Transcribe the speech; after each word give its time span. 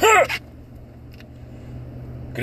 Good 0.00 0.40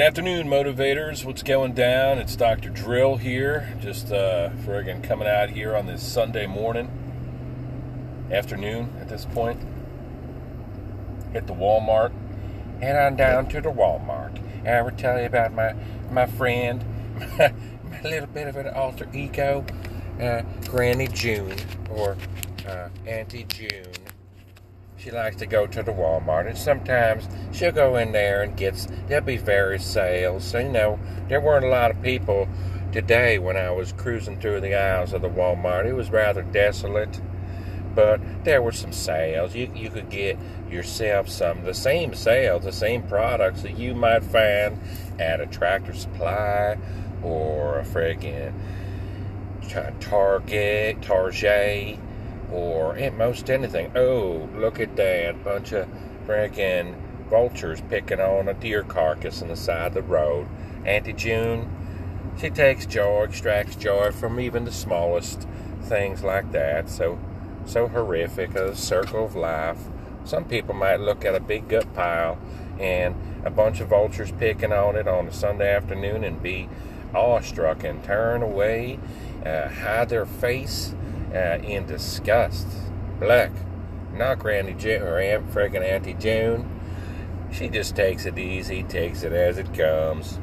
afternoon, 0.01 0.47
motivators. 0.47 1.25
What's 1.25 1.41
going 1.41 1.73
down? 1.73 2.19
It's 2.19 2.35
Dr. 2.35 2.69
Drill 2.69 3.17
here. 3.17 3.75
Just 3.81 4.11
uh, 4.11 4.51
friggin' 4.63 5.03
coming 5.03 5.27
out 5.27 5.49
here 5.49 5.75
on 5.75 5.87
this 5.87 6.03
Sunday 6.03 6.45
morning, 6.45 6.87
afternoon 8.31 8.93
at 9.01 9.09
this 9.09 9.25
point. 9.25 9.59
Hit 11.33 11.47
the 11.47 11.55
Walmart. 11.55 12.11
Head 12.79 12.95
on 12.95 13.15
down 13.15 13.47
to 13.49 13.59
the 13.59 13.71
Walmart. 13.71 14.37
And 14.59 14.69
I 14.69 14.81
will 14.83 14.91
tell 14.91 15.17
you 15.19 15.25
about 15.25 15.51
my 15.51 15.73
my 16.11 16.27
friend, 16.27 16.85
my, 17.39 17.53
my 17.89 18.01
little 18.03 18.27
bit 18.27 18.47
of 18.47 18.55
an 18.57 18.67
alter 18.67 19.09
ego, 19.15 19.65
uh, 20.21 20.43
Granny 20.67 21.07
June 21.07 21.57
or 21.89 22.17
uh, 22.67 22.89
Auntie 23.07 23.45
June 23.45 23.93
she 24.97 25.11
likes 25.11 25.35
to 25.37 25.45
go 25.45 25.67
to 25.67 25.83
the 25.83 25.91
Walmart, 25.91 26.47
and 26.47 26.57
sometimes 26.57 27.27
she'll 27.51 27.71
go 27.71 27.95
in 27.97 28.11
there 28.11 28.41
and 28.41 28.57
gets. 28.57 28.87
There'll 29.07 29.23
be 29.23 29.37
various 29.37 29.85
sales. 29.85 30.43
So, 30.43 30.59
you 30.59 30.69
know, 30.69 30.99
there 31.27 31.39
weren't 31.39 31.65
a 31.65 31.69
lot 31.69 31.91
of 31.91 32.01
people 32.01 32.47
today 32.91 33.37
when 33.37 33.57
I 33.57 33.71
was 33.71 33.93
cruising 33.93 34.39
through 34.39 34.61
the 34.61 34.75
aisles 34.75 35.13
of 35.13 35.21
the 35.21 35.29
Walmart. 35.29 35.85
It 35.85 35.93
was 35.93 36.09
rather 36.09 36.41
desolate, 36.41 37.21
but 37.93 38.19
there 38.43 38.61
were 38.61 38.71
some 38.71 38.91
sales. 38.91 39.55
You 39.55 39.71
you 39.75 39.89
could 39.89 40.09
get 40.09 40.37
yourself 40.69 41.29
some 41.29 41.63
the 41.63 41.73
same 41.73 42.15
sales, 42.15 42.63
the 42.63 42.71
same 42.71 43.03
products 43.03 43.61
that 43.61 43.77
you 43.77 43.93
might 43.93 44.23
find 44.23 44.79
at 45.19 45.39
a 45.39 45.45
Tractor 45.45 45.93
Supply 45.93 46.77
or 47.23 47.79
a 47.79 47.83
friggin' 47.83 48.53
Target, 49.99 51.01
Target 51.01 52.06
or 52.51 52.95
at 52.97 53.15
most 53.15 53.49
anything. 53.49 53.91
Oh, 53.95 54.49
look 54.55 54.79
at 54.79 54.95
that 54.95 55.43
bunch 55.43 55.71
of 55.71 55.87
freaking 56.25 56.95
vultures 57.29 57.81
picking 57.89 58.19
on 58.19 58.47
a 58.47 58.53
deer 58.53 58.83
carcass 58.83 59.41
on 59.41 59.49
the 59.49 59.55
side 59.55 59.87
of 59.87 59.93
the 59.93 60.01
road. 60.01 60.47
Auntie 60.85 61.13
June, 61.13 61.69
she 62.39 62.49
takes 62.49 62.85
joy, 62.85 63.23
extracts 63.23 63.75
joy 63.75 64.11
from 64.11 64.39
even 64.39 64.65
the 64.65 64.71
smallest 64.71 65.47
things 65.81 66.23
like 66.23 66.51
that. 66.51 66.89
So, 66.89 67.19
so 67.65 67.87
horrific, 67.87 68.55
a 68.55 68.75
circle 68.75 69.25
of 69.25 69.35
life. 69.35 69.79
Some 70.23 70.45
people 70.45 70.73
might 70.73 70.99
look 70.99 71.25
at 71.25 71.35
a 71.35 71.39
big 71.39 71.67
gut 71.67 71.93
pile 71.93 72.37
and 72.79 73.15
a 73.43 73.49
bunch 73.49 73.79
of 73.79 73.87
vultures 73.87 74.31
picking 74.31 74.71
on 74.71 74.95
it 74.95 75.07
on 75.07 75.27
a 75.27 75.33
Sunday 75.33 75.73
afternoon 75.73 76.23
and 76.23 76.41
be 76.41 76.69
awestruck 77.13 77.83
and 77.83 78.03
turn 78.03 78.41
away, 78.41 78.99
uh, 79.45 79.69
hide 79.69 80.09
their 80.09 80.25
face, 80.25 80.93
uh, 81.33 81.59
in 81.63 81.85
disgust. 81.85 82.67
Black, 83.19 83.51
not 84.13 84.39
Granny 84.39 84.73
June 84.73 85.01
or 85.01 85.19
Aunt 85.19 85.49
friggin' 85.51 85.81
Auntie 85.81 86.13
June. 86.13 86.69
She 87.51 87.69
just 87.69 87.95
takes 87.95 88.25
it 88.25 88.37
easy, 88.37 88.83
takes 88.83 89.23
it 89.23 89.33
as 89.33 89.57
it 89.57 89.73
comes. 89.73 90.39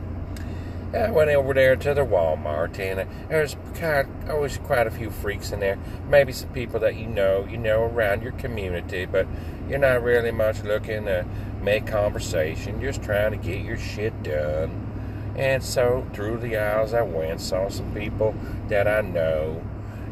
I 0.95 1.11
went 1.11 1.31
over 1.31 1.53
there 1.53 1.75
to 1.75 1.93
the 1.93 2.03
Walmart, 2.03 2.79
and 2.79 3.09
there's 3.29 3.57
kind 3.75 4.09
of, 4.23 4.31
always 4.31 4.59
quite 4.59 4.87
a 4.87 4.93
few 4.93 5.11
freaks 5.11 5.51
in 5.51 5.59
there. 5.59 5.77
Maybe 6.09 6.33
some 6.33 6.51
people 6.51 6.79
that 6.81 6.95
you 6.95 7.09
know, 7.09 7.47
you 7.51 7.57
know, 7.57 7.83
around 7.83 8.23
your 8.23 8.33
community, 8.33 9.05
but 9.05 9.27
you're 9.69 9.79
not 9.79 10.05
really 10.05 10.31
much 10.31 10.63
looking 10.63 11.07
to 11.07 11.27
make 11.61 11.87
conversation. 11.87 12.81
You're 12.81 12.93
just 12.93 13.05
trying 13.05 13.33
to 13.33 13.37
get 13.37 13.65
your 13.65 13.77
shit 13.77 14.23
done. 14.23 15.35
And 15.37 15.65
so 15.65 16.07
through 16.13 16.39
the 16.39 16.57
aisles 16.57 16.95
I 16.95 17.03
went, 17.03 17.41
saw 17.41 17.69
some 17.69 17.93
people 17.93 18.35
that 18.69 18.87
I 18.87 19.01
know, 19.01 19.65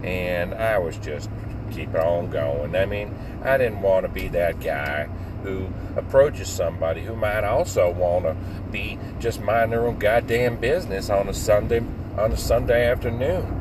and 0.03 0.55
I 0.55 0.79
was 0.79 0.97
just 0.99 1.31
keep 1.71 1.95
on 1.95 2.31
going. 2.31 2.75
I 2.77 2.87
mean, 2.87 3.15
I 3.43 3.57
didn't 3.59 3.83
want 3.83 4.07
to 4.07 4.13
be 4.13 4.29
that 4.29 4.61
guy 4.61 5.09
who 5.43 5.69
approaches 5.97 6.49
somebody 6.49 7.03
who 7.03 7.17
might 7.17 7.45
also 7.45 7.91
want 7.91 8.25
to 8.25 8.37
be 8.71 8.99
just 9.19 9.41
mind 9.41 9.73
their 9.73 9.87
own 9.87 9.99
goddamn 9.99 10.57
business 10.57 11.11
on 11.11 11.29
a 11.29 11.35
Sunday 11.35 11.83
on 12.17 12.33
a 12.33 12.37
Sunday 12.37 12.87
afternoon. 12.87 13.59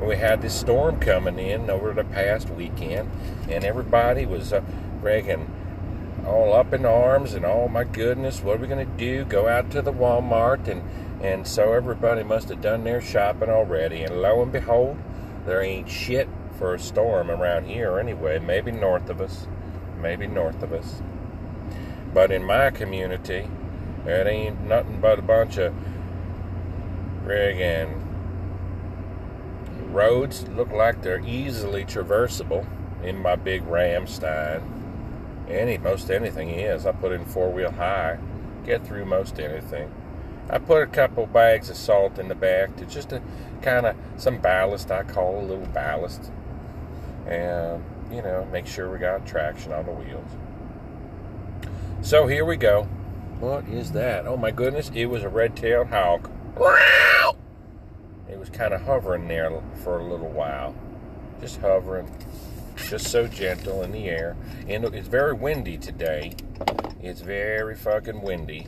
We 0.00 0.16
had 0.16 0.40
this 0.40 0.58
storm 0.58 0.98
coming 0.98 1.38
in 1.38 1.68
over 1.68 1.92
the 1.92 2.04
past 2.04 2.48
weekend, 2.50 3.10
and 3.50 3.64
everybody 3.64 4.24
was 4.24 4.52
uh, 4.52 4.62
all 6.26 6.54
up 6.54 6.72
in 6.72 6.84
arms 6.84 7.34
and 7.34 7.44
oh 7.44 7.68
my 7.68 7.84
goodness, 7.84 8.42
what 8.42 8.56
are 8.56 8.60
we 8.60 8.68
going 8.68 8.86
to 8.86 8.96
do? 8.96 9.24
Go 9.24 9.48
out 9.48 9.70
to 9.70 9.82
the 9.82 9.92
Walmart 9.92 10.68
and 10.68 10.82
and 11.22 11.46
so 11.46 11.74
everybody 11.74 12.22
must 12.22 12.48
have 12.48 12.62
done 12.62 12.84
their 12.84 13.00
shopping 13.00 13.50
already. 13.50 14.02
And 14.02 14.22
lo 14.22 14.40
and 14.42 14.50
behold, 14.50 14.96
there 15.46 15.62
ain't 15.62 15.88
shit 15.88 16.28
for 16.58 16.74
a 16.74 16.78
storm 16.78 17.30
around 17.30 17.66
here 17.66 17.98
anyway. 17.98 18.38
Maybe 18.38 18.70
north 18.70 19.08
of 19.08 19.20
us. 19.20 19.46
Maybe 20.00 20.26
north 20.26 20.62
of 20.62 20.72
us. 20.72 21.02
But 22.12 22.30
in 22.30 22.44
my 22.44 22.70
community, 22.70 23.48
it 24.06 24.26
ain't 24.26 24.60
nothing 24.62 25.00
but 25.00 25.18
a 25.18 25.22
bunch 25.22 25.58
of 25.58 25.74
friggin' 27.24 28.00
roads 29.92 30.46
look 30.48 30.70
like 30.70 31.02
they're 31.02 31.24
easily 31.26 31.84
traversable 31.84 32.66
in 33.02 33.16
my 33.18 33.36
big 33.36 33.62
Ramstein. 33.64 34.62
Any 35.48 35.78
most 35.78 36.10
anything 36.10 36.50
is. 36.50 36.86
I 36.86 36.92
put 36.92 37.12
in 37.12 37.24
four 37.24 37.50
wheel 37.50 37.72
high, 37.72 38.18
get 38.64 38.86
through 38.86 39.04
most 39.04 39.38
anything. 39.40 39.90
I 40.52 40.58
put 40.58 40.82
a 40.82 40.86
couple 40.86 41.26
bags 41.26 41.70
of 41.70 41.76
salt 41.76 42.18
in 42.18 42.26
the 42.26 42.34
back 42.34 42.74
to 42.76 42.84
just 42.84 43.10
to 43.10 43.22
kind 43.62 43.86
of 43.86 43.96
some 44.16 44.38
ballast. 44.38 44.90
I 44.90 45.04
call 45.04 45.38
a 45.38 45.46
little 45.46 45.66
ballast, 45.66 46.32
and 47.26 47.84
you 48.10 48.20
know, 48.20 48.44
make 48.50 48.66
sure 48.66 48.90
we 48.90 48.98
got 48.98 49.24
traction 49.24 49.72
on 49.72 49.86
the 49.86 49.92
wheels. 49.92 50.30
So 52.02 52.26
here 52.26 52.44
we 52.44 52.56
go. 52.56 52.88
What 53.38 53.68
is 53.68 53.92
that? 53.92 54.26
Oh 54.26 54.36
my 54.36 54.50
goodness! 54.50 54.90
It 54.92 55.06
was 55.06 55.22
a 55.22 55.28
red-tailed 55.28 55.86
hawk. 55.86 56.28
It 58.28 58.38
was 58.38 58.50
kind 58.50 58.74
of 58.74 58.82
hovering 58.82 59.28
there 59.28 59.62
for 59.84 60.00
a 60.00 60.04
little 60.04 60.30
while, 60.30 60.74
just 61.40 61.60
hovering, 61.60 62.10
just 62.76 63.06
so 63.06 63.28
gentle 63.28 63.82
in 63.82 63.92
the 63.92 64.08
air. 64.08 64.36
And 64.66 64.84
it's 64.84 65.08
very 65.08 65.32
windy 65.32 65.78
today. 65.78 66.34
It's 67.00 67.20
very 67.20 67.76
fucking 67.76 68.22
windy. 68.22 68.66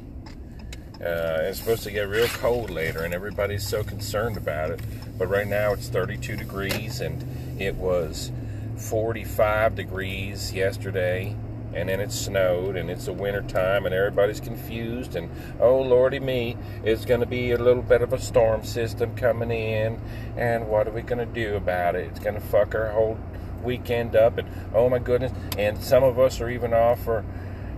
Uh, 1.02 1.42
it's 1.42 1.58
supposed 1.58 1.82
to 1.82 1.90
get 1.90 2.08
real 2.08 2.28
cold 2.28 2.70
later, 2.70 3.02
and 3.02 3.12
everybody's 3.12 3.66
so 3.66 3.82
concerned 3.82 4.36
about 4.36 4.70
it. 4.70 4.80
But 5.18 5.26
right 5.26 5.48
now 5.48 5.72
it's 5.72 5.88
32 5.88 6.36
degrees, 6.36 7.00
and 7.00 7.60
it 7.60 7.74
was 7.74 8.30
45 8.76 9.74
degrees 9.74 10.52
yesterday, 10.52 11.34
and 11.74 11.88
then 11.88 11.98
it 11.98 12.12
snowed, 12.12 12.76
and 12.76 12.88
it's 12.88 13.08
a 13.08 13.12
winter 13.12 13.42
time, 13.42 13.84
and 13.84 13.92
everybody's 13.92 14.38
confused. 14.38 15.16
And 15.16 15.28
oh 15.58 15.80
lordy 15.80 16.20
me, 16.20 16.56
it's 16.84 17.04
going 17.04 17.20
to 17.20 17.26
be 17.26 17.50
a 17.50 17.58
little 17.58 17.82
bit 17.82 18.02
of 18.02 18.12
a 18.12 18.20
storm 18.20 18.64
system 18.64 19.16
coming 19.16 19.50
in, 19.50 20.00
and 20.36 20.69
what 20.69 20.86
are 20.86 20.92
we 20.92 21.02
going 21.02 21.26
to 21.26 21.34
do 21.34 21.56
about 21.56 21.96
it? 21.96 22.06
It's 22.06 22.20
going 22.20 22.36
to 22.36 22.40
fuck 22.40 22.76
our 22.76 22.90
whole 22.90 23.19
weekend 23.64 24.14
up, 24.14 24.38
and 24.38 24.48
oh 24.72 24.88
my 24.88 25.00
goodness, 25.00 25.32
and 25.58 25.82
some 25.82 26.04
of 26.04 26.20
us 26.20 26.40
are 26.40 26.48
even 26.48 26.72
off 26.72 27.02
for 27.02 27.24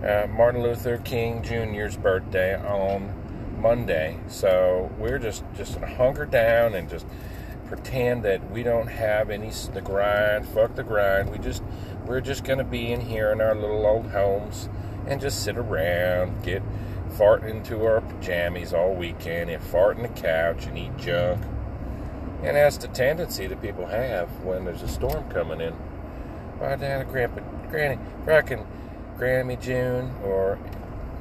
uh, 0.05 0.27
Martin 0.27 0.61
Luther 0.61 0.97
King 0.97 1.41
Jr.'s 1.41 1.97
birthday 1.97 2.55
on 2.55 3.13
Monday. 3.59 4.19
So 4.27 4.91
we're 4.99 5.19
just 5.19 5.43
just 5.55 5.73
gonna 5.73 5.93
hunker 5.93 6.25
down 6.25 6.75
and 6.75 6.89
just 6.89 7.05
pretend 7.67 8.23
that 8.23 8.51
we 8.51 8.61
don't 8.61 8.87
have 8.87 9.29
any 9.29 9.49
the 9.73 9.81
grind. 9.81 10.47
Fuck 10.47 10.75
the 10.75 10.83
grind. 10.83 11.31
We 11.31 11.39
just 11.39 11.63
we're 12.05 12.21
just 12.21 12.43
gonna 12.43 12.63
be 12.63 12.91
in 12.91 13.01
here 13.01 13.31
in 13.31 13.41
our 13.41 13.55
little 13.55 13.85
old 13.85 14.11
homes 14.11 14.69
and 15.07 15.19
just 15.19 15.43
sit 15.43 15.57
around, 15.57 16.43
get 16.43 16.61
fart 17.17 17.43
into 17.43 17.83
our 17.85 18.01
pajamas 18.01 18.73
all 18.73 18.93
weekend, 18.93 19.49
and 19.49 19.63
fart 19.63 19.97
in 19.97 20.03
the 20.03 20.09
couch 20.09 20.65
and 20.67 20.77
eat 20.77 20.95
junk. 20.97 21.43
And 22.43 22.55
that's 22.55 22.77
the 22.77 22.87
tendency 22.89 23.47
that 23.47 23.61
people 23.61 23.87
have 23.87 24.29
when 24.43 24.65
there's 24.65 24.83
a 24.83 24.87
storm 24.87 25.29
coming 25.31 25.61
in. 25.61 25.73
Why, 26.59 26.75
down, 26.75 27.05
Grandpa, 27.07 27.41
Granny, 27.69 27.97
frickin' 28.23 28.65
Grammy 29.17 29.59
June 29.59 30.13
or 30.23 30.59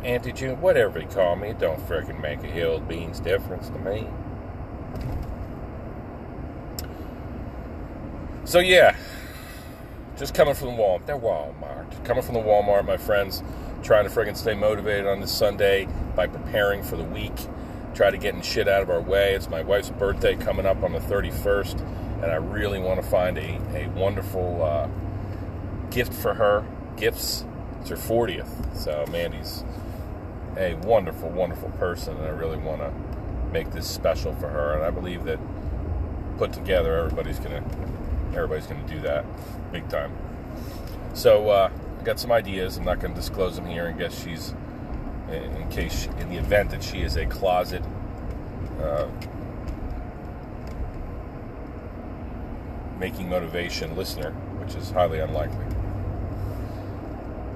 Auntie 0.03 0.33
June, 0.33 0.61
whatever 0.61 0.99
you 0.99 1.07
call 1.07 1.37
me, 1.37 1.51
it 1.51 1.59
don't 1.59 1.81
freaking 1.89 2.21
make 2.21 2.43
a 2.43 2.47
hill 2.47 2.81
beans 2.81 3.21
difference 3.21 3.69
to 3.71 3.79
me. 3.79 4.07
So 8.45 8.59
yeah, 8.59 8.97
just 10.19 10.35
coming 10.35 10.55
from 10.55 10.69
the 10.69 10.73
Walmart, 10.75 11.07
they're 11.07 11.17
Walmart. 11.17 12.05
Coming 12.05 12.23
from 12.23 12.35
the 12.35 12.41
Walmart, 12.41 12.85
my 12.85 12.97
friends, 12.97 13.43
trying 13.83 14.07
to 14.07 14.11
friggin' 14.11 14.37
stay 14.37 14.55
motivated 14.55 15.07
on 15.07 15.21
this 15.21 15.33
Sunday 15.33 15.89
by 16.15 16.27
preparing 16.27 16.83
for 16.83 16.97
the 16.97 17.05
week. 17.05 17.33
Try 17.95 18.11
to 18.11 18.19
getting 18.19 18.43
shit 18.43 18.69
out 18.69 18.83
of 18.83 18.91
our 18.91 19.01
way. 19.01 19.35
It's 19.35 19.49
my 19.49 19.63
wife's 19.63 19.91
birthday 19.91 20.35
coming 20.37 20.67
up 20.67 20.83
on 20.83 20.93
the 20.93 20.99
31st, 20.99 21.81
and 22.23 22.27
I 22.27 22.37
really 22.37 22.81
want 22.81 23.01
to 23.01 23.09
find 23.09 23.39
a, 23.39 23.61
a 23.75 23.89
wonderful 23.95 24.63
uh, 24.63 24.89
gift 25.91 26.13
for 26.13 26.35
her. 26.35 26.67
Gifts 26.97 27.45
it's 27.85 27.91
her 27.91 27.97
40th. 27.97 28.77
So 28.77 29.05
Mandy's 29.11 29.63
a 30.57 30.75
wonderful, 30.75 31.29
wonderful 31.29 31.69
person, 31.71 32.17
and 32.17 32.25
I 32.25 32.31
really 32.31 32.57
want 32.57 32.81
to 32.81 32.91
make 33.53 33.73
this 33.73 33.87
special 33.87 34.35
for 34.37 34.49
her. 34.49 34.75
And 34.75 34.85
I 34.85 34.91
believe 34.91 35.25
that 35.25 35.39
put 36.39 36.53
together, 36.53 36.97
everybody's 36.97 37.39
gonna 37.39 37.63
everybody's 38.35 38.67
gonna 38.67 38.89
do 38.89 39.01
that 39.01 39.25
big 39.71 39.89
time. 39.89 40.13
So 41.13 41.51
uh, 41.51 41.71
I 42.01 42.03
got 42.05 42.19
some 42.19 42.33
ideas. 42.33 42.79
I'm 42.79 42.85
not 42.85 43.01
gonna 43.01 43.15
disclose 43.15 43.57
them 43.57 43.67
here. 43.67 43.87
I 43.87 43.93
guess 43.93 44.23
she's 44.25 44.55
in 45.31 45.69
case, 45.69 46.07
in 46.21 46.31
the 46.31 46.37
event 46.37 46.71
that 46.71 46.83
she 46.83 47.01
is 47.01 47.17
a 47.17 47.27
closet 47.27 47.83
uh, 48.81 49.09
making 52.99 53.29
motivation 53.29 53.95
listener, 53.97 54.31
which 54.61 54.75
is 54.75 54.91
highly 54.91 55.19
unlikely. 55.19 55.74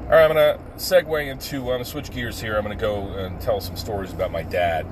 All 0.09 0.15
right, 0.15 0.25
I'm 0.25 0.33
going 0.33 0.59
to 0.59 0.65
segue 0.77 1.27
into, 1.27 1.59
I'm 1.59 1.65
going 1.67 1.79
to 1.81 1.85
switch 1.85 2.11
gears 2.11 2.41
here. 2.41 2.57
I'm 2.57 2.65
going 2.65 2.75
to 2.75 2.81
go 2.81 3.09
and 3.09 3.39
tell 3.43 3.61
some 3.61 3.77
stories 3.77 4.11
about 4.11 4.31
my 4.33 4.43
dad. 4.43 4.87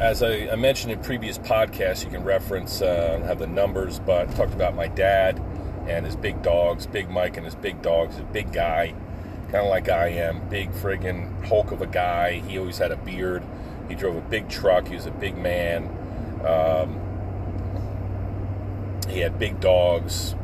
As 0.00 0.22
I, 0.22 0.48
I 0.48 0.56
mentioned 0.56 0.90
in 0.94 1.02
previous 1.02 1.36
podcasts, 1.36 2.02
you 2.02 2.10
can 2.10 2.24
reference, 2.24 2.80
uh, 2.80 3.18
don't 3.18 3.26
have 3.26 3.38
the 3.38 3.46
numbers, 3.46 3.98
but 3.98 4.26
I 4.26 4.32
talked 4.32 4.54
about 4.54 4.74
my 4.74 4.88
dad 4.88 5.38
and 5.86 6.06
his 6.06 6.16
big 6.16 6.40
dogs, 6.40 6.86
Big 6.86 7.10
Mike 7.10 7.36
and 7.36 7.44
his 7.44 7.54
big 7.54 7.82
dogs, 7.82 8.18
a 8.18 8.22
big 8.22 8.54
guy, 8.54 8.94
kind 9.52 9.56
of 9.56 9.68
like 9.68 9.90
I 9.90 10.08
am, 10.08 10.48
big 10.48 10.70
friggin' 10.70 11.44
hulk 11.44 11.72
of 11.72 11.82
a 11.82 11.86
guy. 11.86 12.38
He 12.38 12.58
always 12.58 12.78
had 12.78 12.90
a 12.90 12.96
beard. 12.96 13.42
He 13.90 13.96
drove 13.96 14.16
a 14.16 14.22
big 14.22 14.48
truck. 14.48 14.88
He 14.88 14.94
was 14.94 15.04
a 15.04 15.10
big 15.10 15.36
man. 15.36 15.90
Um, 16.42 16.98
he 19.10 19.20
had 19.20 19.38
big 19.38 19.60
dogs, 19.60 20.34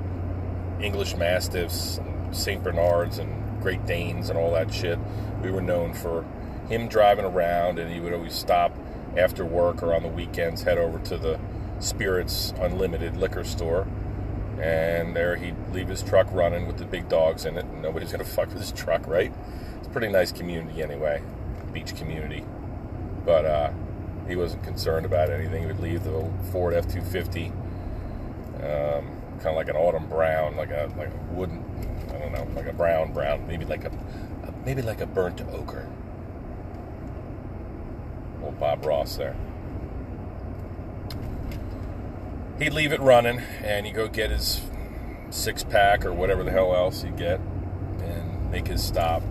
English 0.79 1.17
Mastiffs, 1.17 2.01
St. 2.37 2.63
Bernards, 2.63 3.19
and 3.19 3.61
Great 3.63 3.85
Danes, 3.87 4.31
and 4.31 4.39
all 4.39 4.53
that 4.53 4.73
shit. 4.73 4.99
We 5.43 5.51
were 5.51 5.63
known 5.63 5.95
for 5.95 6.25
him 6.69 6.89
driving 6.89 7.25
around, 7.25 7.79
and 7.79 7.93
he 7.93 8.01
would 8.01 8.13
always 8.13 8.35
stop 8.35 8.77
after 9.17 9.45
work 9.45 9.83
or 9.83 9.95
on 9.95 10.03
the 10.03 10.09
weekends, 10.09 10.63
head 10.63 10.79
over 10.79 10.99
to 10.99 11.17
the 11.17 11.39
Spirits 11.79 12.53
Unlimited 12.61 13.17
liquor 13.17 13.45
store. 13.45 13.87
And 14.61 15.15
there 15.15 15.37
he'd 15.37 15.57
leave 15.73 15.89
his 15.89 16.03
truck 16.03 16.27
running 16.33 16.67
with 16.67 16.79
the 16.79 16.85
big 16.85 17.09
dogs 17.09 17.45
in 17.45 17.59
it. 17.59 17.65
And 17.67 17.83
nobody's 17.83 18.13
going 18.13 18.25
to 18.25 18.31
fuck 18.31 18.49
with 18.49 18.59
his 18.59 18.73
truck, 18.73 19.07
right? 19.07 19.33
It's 19.79 19.89
a 19.89 19.91
pretty 19.91 20.09
nice 20.09 20.33
community 20.33 20.83
anyway, 20.83 21.23
beach 21.73 21.95
community. 21.97 22.45
But 23.25 23.45
uh, 23.45 23.73
he 24.29 24.37
wasn't 24.37 24.65
concerned 24.65 25.05
about 25.05 25.31
anything. 25.31 25.63
He 25.63 25.67
would 25.67 25.81
leave 25.81 26.05
the 26.05 26.31
Ford 26.53 26.75
F 26.75 26.85
250, 26.89 27.47
um, 27.47 27.53
kind 28.63 29.47
of 29.47 29.57
like 29.57 29.69
an 29.69 29.77
autumn 29.77 30.09
brown, 30.09 30.57
like 30.57 30.71
a, 30.71 30.91
like 30.97 31.09
a 31.09 31.35
wooden, 31.35 31.63
don't 32.29 32.55
know, 32.55 32.61
like 32.61 32.67
a 32.67 32.73
brown, 32.73 33.13
brown, 33.13 33.47
maybe 33.47 33.65
like 33.65 33.85
a, 33.85 33.93
maybe 34.65 34.83
like 34.83 35.01
a 35.01 35.07
burnt 35.07 35.41
ochre 35.53 35.89
old 38.47 38.59
Bob 38.61 38.85
Ross 38.85 39.17
there. 39.17 39.37
He'd 42.59 42.73
leave 42.73 42.93
it 42.93 43.01
running, 43.01 43.41
and 43.63 43.85
he'd 43.85 43.95
go 43.95 44.09
get 44.09 44.31
his 44.31 44.63
six 45.31 45.63
pack 45.63 46.07
or 46.07 46.13
whatever 46.13 46.43
the 46.43 46.53
hell 46.53 46.75
else 46.75 47.03
he'd 47.03 47.17
get, 47.17 47.41
and 48.01 48.51
make 48.51 48.69
his 48.69 48.83
stop, 48.83 49.23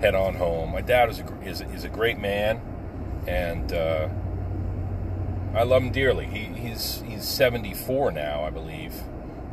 head 0.00 0.14
on 0.14 0.34
home. 0.34 0.70
My 0.70 0.80
dad 0.80 1.10
is 1.10 1.18
a, 1.20 1.40
is, 1.42 1.60
is 1.60 1.84
a 1.84 1.88
great 1.88 2.18
man, 2.18 2.60
and 3.26 3.72
uh, 3.72 4.08
I 5.54 5.64
love 5.64 5.82
him 5.82 5.90
dearly. 5.90 6.26
He, 6.26 6.44
he's 6.44 7.02
he's 7.02 7.24
74 7.24 8.12
now, 8.12 8.44
I 8.44 8.50
believe, 8.50 8.94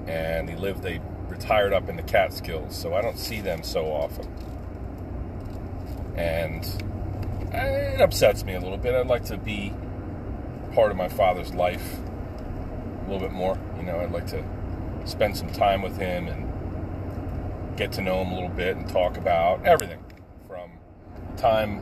and 0.06 0.48
he 0.48 0.56
lived. 0.56 0.84
They 0.84 1.02
retired 1.30 1.74
up 1.74 1.90
in 1.90 1.96
the 1.96 2.04
Catskills, 2.04 2.76
so 2.76 2.94
I 2.94 3.02
don't 3.02 3.18
see 3.18 3.42
them 3.42 3.64
so 3.64 3.86
often. 3.86 4.28
And 6.16 6.66
it 7.54 8.02
upsets 8.02 8.44
me 8.44 8.54
a 8.54 8.60
little 8.60 8.78
bit. 8.78 8.96
I'd 8.96 9.08
like 9.08 9.26
to 9.26 9.38
be 9.38 9.74
part 10.74 10.92
of 10.92 10.98
my 10.98 11.10
father's 11.10 11.54
life 11.54 11.98
a 11.98 13.12
little 13.12 13.20
bit 13.20 13.32
more. 13.32 13.58
You 13.78 13.84
know, 13.84 14.00
I'd 14.00 14.12
like 14.12 14.28
to 14.28 14.44
spend 15.06 15.38
some 15.38 15.52
time 15.52 15.82
with 15.82 15.98
him 15.98 16.28
and 16.28 17.78
get 17.78 17.92
to 17.94 18.02
know 18.02 18.22
him 18.22 18.32
a 18.32 18.34
little 18.34 18.50
bit 18.50 18.76
and 18.76 18.88
talk 18.90 19.18
about 19.18 19.66
everything 19.66 20.04
from 20.48 20.72
time, 21.38 21.82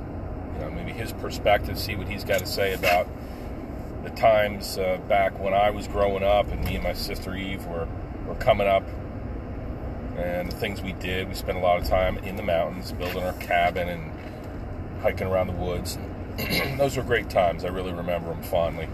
you 0.54 0.60
know, 0.62 0.72
maybe 0.72 0.92
his 0.92 1.14
perspective, 1.14 1.80
see 1.80 1.96
what 1.96 2.08
he's 2.08 2.24
got 2.24 2.40
to 2.40 2.46
say 2.46 2.74
about 2.74 3.08
the 4.04 4.10
times 4.12 4.78
uh, 4.78 5.00
back 5.08 5.40
when 5.40 5.54
I 5.54 5.72
was 5.72 5.88
growing 5.88 6.24
up 6.24 6.52
and 6.52 6.64
me 6.64 6.76
and 6.76 6.84
my 6.84 6.94
sister 6.94 7.36
Eve 7.36 7.66
were, 7.66 7.88
were 8.28 8.36
coming 8.36 8.68
up 8.68 8.84
and 10.18 10.52
the 10.52 10.56
things 10.56 10.82
we 10.82 10.94
did. 10.94 11.28
We 11.28 11.36
spent 11.36 11.58
a 11.58 11.62
lot 11.62 11.82
of 11.82 11.88
time 11.88 12.18
in 12.20 12.36
the 12.36 12.44
mountains 12.44 12.92
building 12.92 13.24
our 13.24 13.34
cabin 13.34 13.90
and 13.90 14.12
hiking 15.02 15.28
around 15.28 15.48
the 15.48 15.54
woods. 15.54 15.98
Those 16.78 16.98
were 16.98 17.04
great 17.04 17.30
times. 17.30 17.64
I 17.64 17.70
really 17.70 17.94
remember 17.94 18.30
them 18.30 18.44
fondly. 18.44 18.88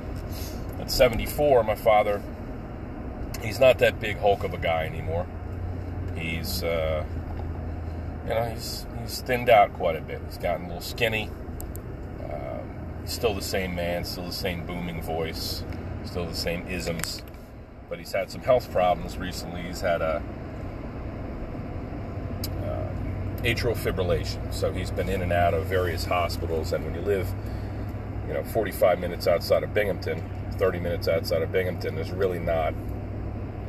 At 0.79 0.89
74, 0.89 1.63
my 1.63 1.75
father, 1.75 2.21
he's 3.41 3.59
not 3.59 3.79
that 3.79 3.99
big 3.99 4.17
hulk 4.17 4.43
of 4.43 4.53
a 4.53 4.57
guy 4.57 4.85
anymore. 4.85 5.25
He's, 6.15 6.63
uh, 6.63 7.03
you 8.23 8.29
know, 8.29 8.45
he's, 8.45 8.85
he's 9.01 9.21
thinned 9.21 9.49
out 9.49 9.73
quite 9.73 9.95
a 9.95 10.01
bit. 10.01 10.21
He's 10.27 10.37
gotten 10.37 10.65
a 10.65 10.67
little 10.67 10.81
skinny. 10.81 11.29
Um, 12.25 12.69
he's 13.01 13.13
still 13.13 13.33
the 13.33 13.41
same 13.41 13.75
man, 13.75 14.03
still 14.05 14.25
the 14.25 14.33
same 14.33 14.65
booming 14.65 15.01
voice, 15.01 15.63
still 16.03 16.25
the 16.25 16.35
same 16.35 16.67
isms. 16.67 17.21
But 17.89 17.99
he's 17.99 18.11
had 18.11 18.31
some 18.31 18.41
health 18.41 18.71
problems 18.71 19.17
recently. 19.17 19.63
He's 19.63 19.81
had 19.81 20.01
a 20.01 20.21
atrial 23.43 23.75
fibrillation. 23.75 24.53
So 24.53 24.71
he's 24.71 24.91
been 24.91 25.09
in 25.09 25.21
and 25.21 25.33
out 25.33 25.53
of 25.53 25.65
various 25.65 26.05
hospitals. 26.05 26.73
And 26.73 26.85
when 26.85 26.93
you 26.95 27.01
live, 27.01 27.27
you 28.27 28.33
know, 28.33 28.43
45 28.43 28.99
minutes 28.99 29.27
outside 29.27 29.63
of 29.63 29.73
Binghamton, 29.73 30.23
30 30.53 30.79
minutes 30.79 31.07
outside 31.07 31.41
of 31.41 31.51
Binghamton, 31.51 31.95
there's 31.95 32.11
really 32.11 32.39
not 32.39 32.73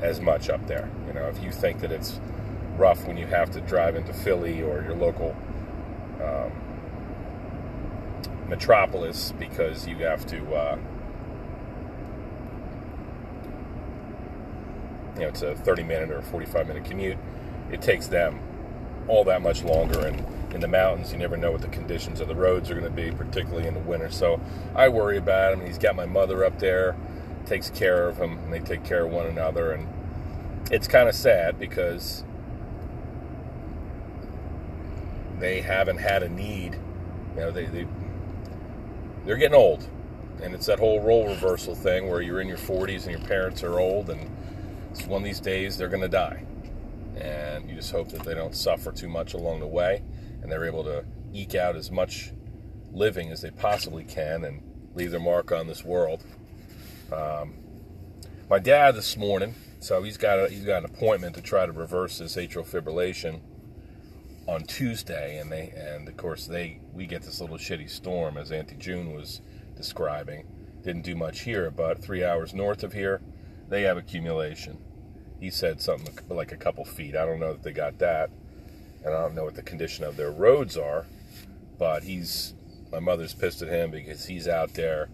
as 0.03 0.21
much 0.21 0.51
up 0.51 0.67
there. 0.67 0.91
You 1.07 1.15
know, 1.15 1.29
if 1.29 1.43
you 1.43 1.51
think 1.51 1.81
that 1.81 1.93
it's 1.93 2.21
rough 2.77 3.07
when 3.07 3.17
you 3.17 3.27
have 3.27 3.51
to 3.53 3.61
drive 3.63 3.97
into 3.97 4.13
Philly 4.13 4.63
or 4.63 4.83
your 4.83 4.95
local 4.95 5.35
um, 6.23 6.53
metropolis 8.49 9.33
because 9.39 9.87
you 9.87 9.97
have 9.97 10.27
to, 10.27 10.55
uh, 10.55 10.79
you 15.15 15.21
know, 15.21 15.29
it's 15.29 15.43
a 15.43 15.55
30 15.55 15.83
minute 15.85 16.11
or 16.11 16.21
45 16.21 16.69
minute 16.69 16.85
commute. 16.85 17.17
It 17.71 17.81
takes 17.81 18.09
them 18.09 18.39
all 19.09 19.25
that 19.25 19.43
much 19.43 19.63
longer. 19.63 20.07
And 20.07 20.25
in 20.55 20.61
the 20.61 20.69
mountains, 20.69 21.13
you 21.13 21.19
never 21.19 21.37
know 21.37 21.53
what 21.53 21.63
the 21.63 21.69
conditions 21.69 22.21
of 22.21 22.29
the 22.29 22.35
roads 22.35 22.71
are 22.71 22.75
going 22.75 22.85
to 22.85 22.91
be, 22.91 23.11
particularly 23.11 23.67
in 23.67 23.75
the 23.75 23.81
winter. 23.81 24.11
So 24.11 24.41
I 24.75 24.89
worry 24.89 25.17
about 25.17 25.55
him. 25.55 25.65
He's 25.65 25.79
got 25.79 25.97
my 25.97 26.07
mother 26.07 26.45
up 26.45 26.59
there, 26.59 26.97
takes 27.47 27.71
care 27.71 28.09
of 28.09 28.19
him, 28.19 28.39
and 28.39 28.53
they 28.53 28.61
take 28.61 28.85
care 28.85 29.07
of 29.07 29.13
one 29.13 29.27
another. 29.27 29.73
And 29.73 29.89
it's 30.71 30.87
kind 30.87 31.09
of 31.09 31.15
sad 31.15 31.59
because 31.59 32.25
they 35.39 35.61
haven't 35.61 35.99
had 35.99 36.23
a 36.23 36.29
need. 36.29 36.79
You 37.35 37.41
know, 37.41 37.51
they, 37.51 37.67
they 37.67 37.87
they're 39.25 39.37
getting 39.37 39.57
old, 39.57 39.89
and 40.43 40.53
it's 40.53 40.67
that 40.67 40.81
whole 40.81 41.01
role 41.01 41.29
reversal 41.29 41.75
thing 41.75 42.11
where 42.11 42.21
you're 42.21 42.41
in 42.41 42.49
your 42.49 42.59
40s 42.59 43.05
and 43.05 43.13
your 43.13 43.29
parents 43.29 43.63
are 43.63 43.79
old, 43.79 44.11
and 44.11 44.29
it's 44.91 45.07
one 45.07 45.23
of 45.23 45.25
these 45.25 45.41
days 45.41 45.79
they're 45.79 45.89
going 45.89 46.03
to 46.03 46.09
die 46.09 46.43
and 47.17 47.69
you 47.69 47.77
just 47.77 47.93
hope 47.93 48.09
that 48.11 48.23
they 48.25 48.35
don't 48.35 48.55
suffer 48.55 48.93
too 48.93 49.09
much 49.09 49.35
along 49.35 49.61
the 49.61 49.67
way 49.67 50.03
and 50.43 50.51
they're 50.51 50.65
able 50.65 50.85
to 50.85 51.05
eke 51.33 51.55
out 51.55 51.77
as 51.77 51.91
much 51.91 52.33
living 52.93 53.31
as 53.31 53.41
they 53.41 53.51
possibly 53.51 54.05
can 54.05 54.45
and 54.45 54.63
leave 54.95 55.11
their 55.11 55.21
mark 55.21 55.53
on 55.53 55.67
this 55.67 55.85
world. 55.85 56.25
Um, 57.13 57.55
my 58.51 58.59
dad 58.59 58.95
this 58.95 59.17
morning, 59.17 59.55
so 59.81 60.03
he's 60.03 60.17
got 60.17 60.39
a, 60.39 60.49
he's 60.49 60.65
got 60.65 60.79
an 60.79 60.85
appointment 60.85 61.35
to 61.37 61.43
try 61.43 61.65
to 61.65 61.73
reverse 61.73 62.19
this 62.19 62.37
atrial 62.37 62.67
fibrillation 62.67 63.41
on 64.47 64.65
Tuesday, 64.65 65.39
and 65.39 65.51
they 65.51 65.73
and 65.77 66.09
of 66.09 66.17
course 66.17 66.47
they 66.47 66.81
we 66.93 67.07
get 67.07 67.23
this 67.23 67.41
little 67.41 67.57
shitty 67.57 67.89
storm 67.89 68.37
as 68.37 68.53
Auntie 68.53 68.77
June 68.77 69.15
was 69.15 69.41
describing. 69.77 70.47
Didn't 70.83 71.03
do 71.03 71.15
much 71.15 71.41
here, 71.41 71.71
but 71.71 72.03
three 72.03 72.25
hours 72.25 72.53
north 72.53 72.83
of 72.83 72.93
here, 72.93 73.23
they 73.69 73.83
have 73.83 73.97
accumulation 73.97 74.79
he 75.43 75.51
said 75.51 75.81
something 75.81 76.17
like 76.29 76.53
a 76.53 76.57
couple 76.57 76.85
feet. 76.85 77.17
I 77.17 77.27
don't 77.27 77.41
know 77.41 77.53
that 77.53 77.65
they 77.65 77.73
got 77.73 77.99
that, 77.99 78.31
and 79.05 79.13
I 79.13 79.23
don't 79.23 79.35
know 79.35 79.43
what 79.43 79.57
the 79.57 79.63
condition 79.63 80.05
of 80.05 80.17
their 80.17 80.31
roads 80.31 80.77
are. 80.77 81.05
But 81.81 82.05
he's 82.05 82.55
my 82.93 83.01
mother's 83.01 83.35
pissed 83.35 83.61
at 83.61 83.69
him 83.69 83.91
because 83.91 84.27
he's 84.27 84.47
out 84.47 84.75
there 84.75 85.09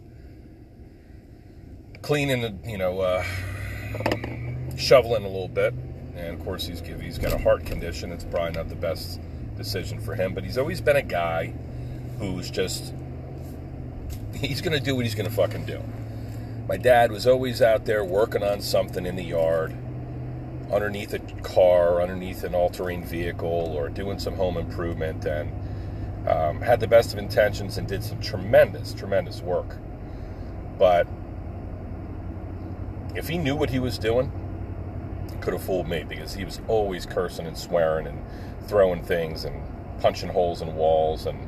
cleaning, 2.02 2.42
the, 2.42 2.70
you 2.70 2.76
know, 2.76 3.00
uh, 3.00 3.24
shoveling 4.76 5.24
a 5.24 5.28
little 5.28 5.48
bit, 5.48 5.72
and 6.14 6.38
of 6.38 6.44
course 6.44 6.66
he's 6.66 6.80
he's 6.80 7.18
got 7.18 7.32
a 7.32 7.38
heart 7.38 7.64
condition. 7.64 8.12
It's 8.12 8.24
probably 8.24 8.52
not 8.52 8.68
the 8.68 8.76
best 8.76 9.18
decision 9.56 9.98
for 9.98 10.14
him, 10.14 10.34
but 10.34 10.44
he's 10.44 10.58
always 10.58 10.82
been 10.82 10.96
a 10.96 11.02
guy 11.02 11.54
who's 12.18 12.50
just 12.50 12.92
he's 14.34 14.60
going 14.60 14.78
to 14.78 14.84
do 14.84 14.94
what 14.94 15.06
he's 15.06 15.14
going 15.14 15.28
to 15.28 15.34
fucking 15.34 15.64
do. 15.64 15.82
My 16.68 16.76
dad 16.76 17.12
was 17.12 17.26
always 17.26 17.62
out 17.62 17.86
there 17.86 18.04
working 18.04 18.42
on 18.42 18.60
something 18.60 19.06
in 19.06 19.16
the 19.16 19.24
yard 19.24 19.74
underneath 20.72 21.14
a 21.14 21.18
car, 21.42 22.00
underneath 22.02 22.44
an 22.44 22.54
all-terrain 22.54 23.04
vehicle, 23.04 23.48
or 23.48 23.88
doing 23.88 24.18
some 24.18 24.34
home 24.34 24.56
improvement, 24.56 25.24
and 25.24 25.50
um, 26.28 26.60
had 26.60 26.80
the 26.80 26.86
best 26.86 27.12
of 27.12 27.18
intentions 27.18 27.78
and 27.78 27.88
did 27.88 28.04
some 28.04 28.20
tremendous, 28.20 28.92
tremendous 28.92 29.40
work. 29.40 29.76
But 30.78 31.06
if 33.14 33.28
he 33.28 33.38
knew 33.38 33.56
what 33.56 33.70
he 33.70 33.78
was 33.78 33.98
doing, 33.98 34.30
he 35.30 35.36
could 35.38 35.54
have 35.54 35.62
fooled 35.62 35.88
me 35.88 36.04
because 36.04 36.34
he 36.34 36.44
was 36.44 36.60
always 36.68 37.06
cursing 37.06 37.46
and 37.46 37.56
swearing 37.56 38.06
and 38.06 38.22
throwing 38.66 39.02
things 39.02 39.44
and 39.44 39.62
punching 40.00 40.28
holes 40.28 40.62
in 40.62 40.74
walls 40.76 41.26
and 41.26 41.38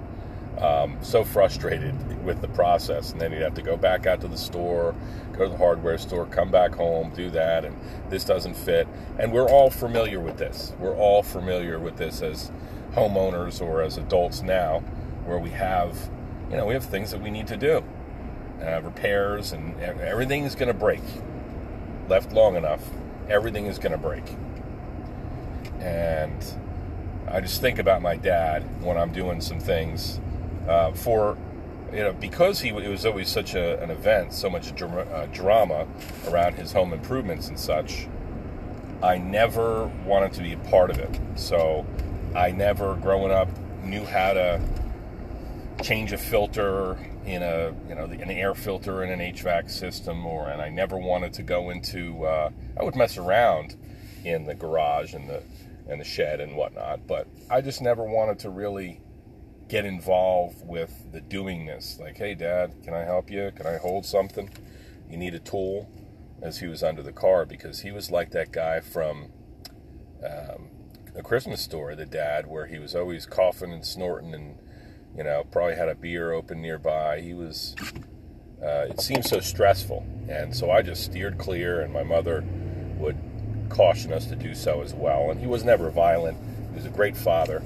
um, 0.59 0.99
so 1.01 1.25
frustrated 1.25 2.25
with 2.25 2.41
the 2.41 2.49
process. 2.49 3.13
And 3.13 3.21
then 3.21 3.33
he'd 3.33 3.43
have 3.43 3.55
to 3.55 3.63
go 3.63 3.77
back 3.77 4.07
out 4.07 4.21
to 4.23 4.29
the 4.29 4.39
store, 4.39 4.95
go 5.41 5.47
to 5.47 5.53
the 5.53 5.57
hardware 5.57 5.97
store, 5.97 6.27
come 6.27 6.51
back 6.51 6.75
home, 6.75 7.11
do 7.15 7.31
that, 7.31 7.65
and 7.65 7.75
this 8.11 8.25
doesn't 8.25 8.55
fit. 8.55 8.87
And 9.19 9.33
we're 9.33 9.49
all 9.49 9.71
familiar 9.71 10.21
with 10.21 10.37
this. 10.37 10.75
We're 10.79 10.95
all 10.95 11.23
familiar 11.23 11.79
with 11.79 11.97
this 11.97 12.21
as 12.21 12.53
homeowners 12.93 13.63
or 13.63 13.81
as 13.81 13.97
adults 13.97 14.43
now, 14.43 14.81
where 15.25 15.39
we 15.39 15.49
have, 15.51 16.11
you 16.51 16.59
know, 16.59 16.67
we 16.67 16.75
have 16.75 16.85
things 16.85 17.11
that 17.13 17.23
we 17.23 17.31
need 17.31 17.47
to 17.47 17.57
do, 17.57 17.83
uh, 18.63 18.83
repairs, 18.83 19.53
and 19.53 19.81
everything 19.81 20.45
is 20.45 20.55
going 20.55 20.69
to 20.69 20.75
break. 20.75 21.03
Left 22.07 22.33
long 22.33 22.57
enough, 22.57 22.83
everything 23.29 23.65
is 23.65 23.79
going 23.79 23.93
to 23.93 23.99
break. 23.99 24.25
And 25.79 26.45
I 27.29 27.41
just 27.41 27.63
think 27.63 27.79
about 27.79 28.03
my 28.03 28.17
dad 28.17 28.63
when 28.85 28.99
I'm 28.99 29.13
doing 29.13 29.41
some 29.41 29.59
things 29.59 30.21
uh, 30.69 30.93
for 30.93 31.39
you 31.93 32.03
know 32.03 32.13
because 32.13 32.61
he 32.61 32.71
it 32.71 32.89
was 32.89 33.05
always 33.07 33.29
such 33.29 33.55
a, 33.55 33.83
an 33.83 33.91
event, 33.91 34.33
so 34.33 34.49
much 34.49 34.73
uh, 34.81 35.27
drama 35.27 35.87
around 36.29 36.55
his 36.55 36.73
home 36.73 36.93
improvements 36.93 37.49
and 37.49 37.59
such. 37.59 38.07
I 39.03 39.17
never 39.17 39.87
wanted 40.05 40.33
to 40.35 40.43
be 40.43 40.53
a 40.53 40.59
part 40.59 40.91
of 40.91 40.99
it, 40.99 41.19
so 41.35 41.87
I 42.35 42.51
never, 42.51 42.97
growing 42.97 43.33
up, 43.33 43.49
knew 43.83 44.05
how 44.05 44.35
to 44.35 44.61
change 45.83 46.13
a 46.13 46.19
filter 46.19 46.99
in 47.25 47.43
a 47.43 47.75
you 47.89 47.95
know 47.95 48.05
an 48.05 48.31
air 48.31 48.55
filter 48.55 49.03
in 49.03 49.11
an 49.11 49.21
HVAC 49.35 49.71
system, 49.71 50.27
or 50.27 50.49
and 50.49 50.61
I 50.61 50.69
never 50.69 50.97
wanted 50.97 51.33
to 51.35 51.43
go 51.43 51.71
into. 51.71 52.25
Uh, 52.25 52.51
I 52.79 52.85
would 52.85 52.97
mess 52.97 53.17
around 53.17 53.77
in 54.25 54.45
the 54.45 54.55
garage 54.55 55.15
and 55.15 55.29
the 55.29 55.43
and 55.89 56.01
the 56.01 56.05
shed 56.05 56.41
and 56.41 56.57
whatnot, 56.57 57.07
but 57.07 57.27
I 57.51 57.61
just 57.61 57.83
never 57.83 58.05
wanted 58.05 58.39
to 58.41 58.51
really 58.51 59.01
get 59.71 59.87
involved 59.87 60.67
with 60.67 61.13
the 61.13 61.21
doing 61.21 61.65
this. 61.65 61.99
Like, 62.01 62.19
hey, 62.19 62.35
Dad, 62.35 62.75
can 62.83 62.93
I 62.93 63.05
help 63.05 63.31
you? 63.31 63.53
Can 63.55 63.67
I 63.67 63.79
hold 63.79 64.05
something? 64.05 64.51
You 65.09 65.17
need 65.17 65.35
a 65.35 65.39
tool? 65.39 65.89
As 66.43 66.59
he 66.59 66.67
was 66.67 66.83
under 66.83 67.03
the 67.03 67.13
car, 67.13 67.45
because 67.45 67.81
he 67.81 67.93
was 67.93 68.11
like 68.11 68.31
that 68.31 68.51
guy 68.51 68.81
from 68.81 69.31
um, 70.25 70.71
a 71.15 71.23
Christmas 71.23 71.61
story, 71.61 71.95
the 71.95 72.07
dad, 72.07 72.47
where 72.47 72.67
he 72.67 72.79
was 72.79 72.97
always 72.97 73.27
coughing 73.27 73.73
and 73.73 73.85
snorting 73.85 74.33
and, 74.33 74.59
you 75.15 75.23
know, 75.23 75.45
probably 75.53 75.77
had 75.77 75.91
a 75.91 75.95
beer 75.95 76.33
open 76.33 76.63
nearby. 76.63 77.21
He 77.21 77.35
was, 77.35 77.77
uh, 78.63 78.87
it 78.89 79.03
seemed 79.03 79.27
so 79.27 79.39
stressful. 79.39 80.07
And 80.31 80.57
so 80.57 80.71
I 80.71 80.81
just 80.81 81.05
steered 81.05 81.37
clear, 81.37 81.83
and 81.83 81.93
my 81.93 82.05
mother 82.05 82.43
would 82.97 83.19
caution 83.69 84.11
us 84.11 84.25
to 84.27 84.35
do 84.35 84.55
so 84.55 84.81
as 84.81 84.95
well. 84.95 85.31
And 85.31 85.39
he 85.39 85.47
was 85.47 85.63
never 85.63 85.91
violent, 85.91 86.39
he 86.71 86.77
was 86.77 86.87
a 86.87 86.91
great 86.91 87.19
father. 87.19 87.63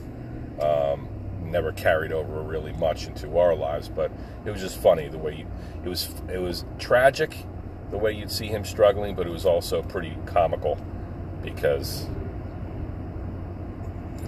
Um, 0.61 1.08
never 1.54 1.73
carried 1.73 2.12
over 2.12 2.42
really 2.42 2.73
much 2.75 3.06
into 3.06 3.38
our 3.38 3.54
lives, 3.54 3.88
but 3.88 4.11
it 4.44 4.50
was 4.50 4.61
just 4.61 4.76
funny 4.76 5.08
the 5.08 5.16
way 5.16 5.37
you, 5.37 5.46
it 5.84 5.88
was 5.88 6.11
it 6.30 6.38
was 6.38 6.64
tragic 6.78 7.46
the 7.90 7.96
way 7.96 8.12
you'd 8.12 8.30
see 8.30 8.49
him 8.49 8.64
struggling, 8.64 9.14
but 9.14 9.26
it 9.26 9.30
was 9.30 9.46
also 9.46 9.80
pretty 9.82 10.18
comical 10.26 10.76
because 11.42 12.06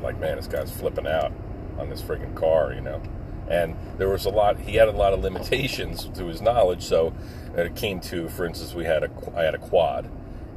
like 0.03 0.19
man, 0.21 0.37
this 0.37 0.47
guy's 0.47 0.71
flipping 0.71 1.07
out 1.07 1.33
on 1.79 1.91
this 1.91 2.01
freaking 2.01 2.35
car, 2.35 2.73
you 2.73 2.81
know. 2.81 3.03
And 3.49 3.77
there 3.99 4.09
was 4.09 4.25
a 4.25 4.31
lot. 4.31 4.59
He 4.61 4.77
had 4.77 4.89
a 4.89 4.93
lot 4.93 5.13
of 5.13 5.21
limitations 5.21 6.05
to 6.15 6.27
his 6.27 6.41
knowledge. 6.41 6.83
So 6.83 7.13
it 7.57 7.75
came 7.75 8.01
to, 8.03 8.29
for 8.29 8.47
instance, 8.47 8.73
we 8.73 8.85
had 8.85 9.03
a 9.03 9.11
I 9.37 9.43
had 9.43 9.55
a 9.55 9.59
quad, 9.59 10.09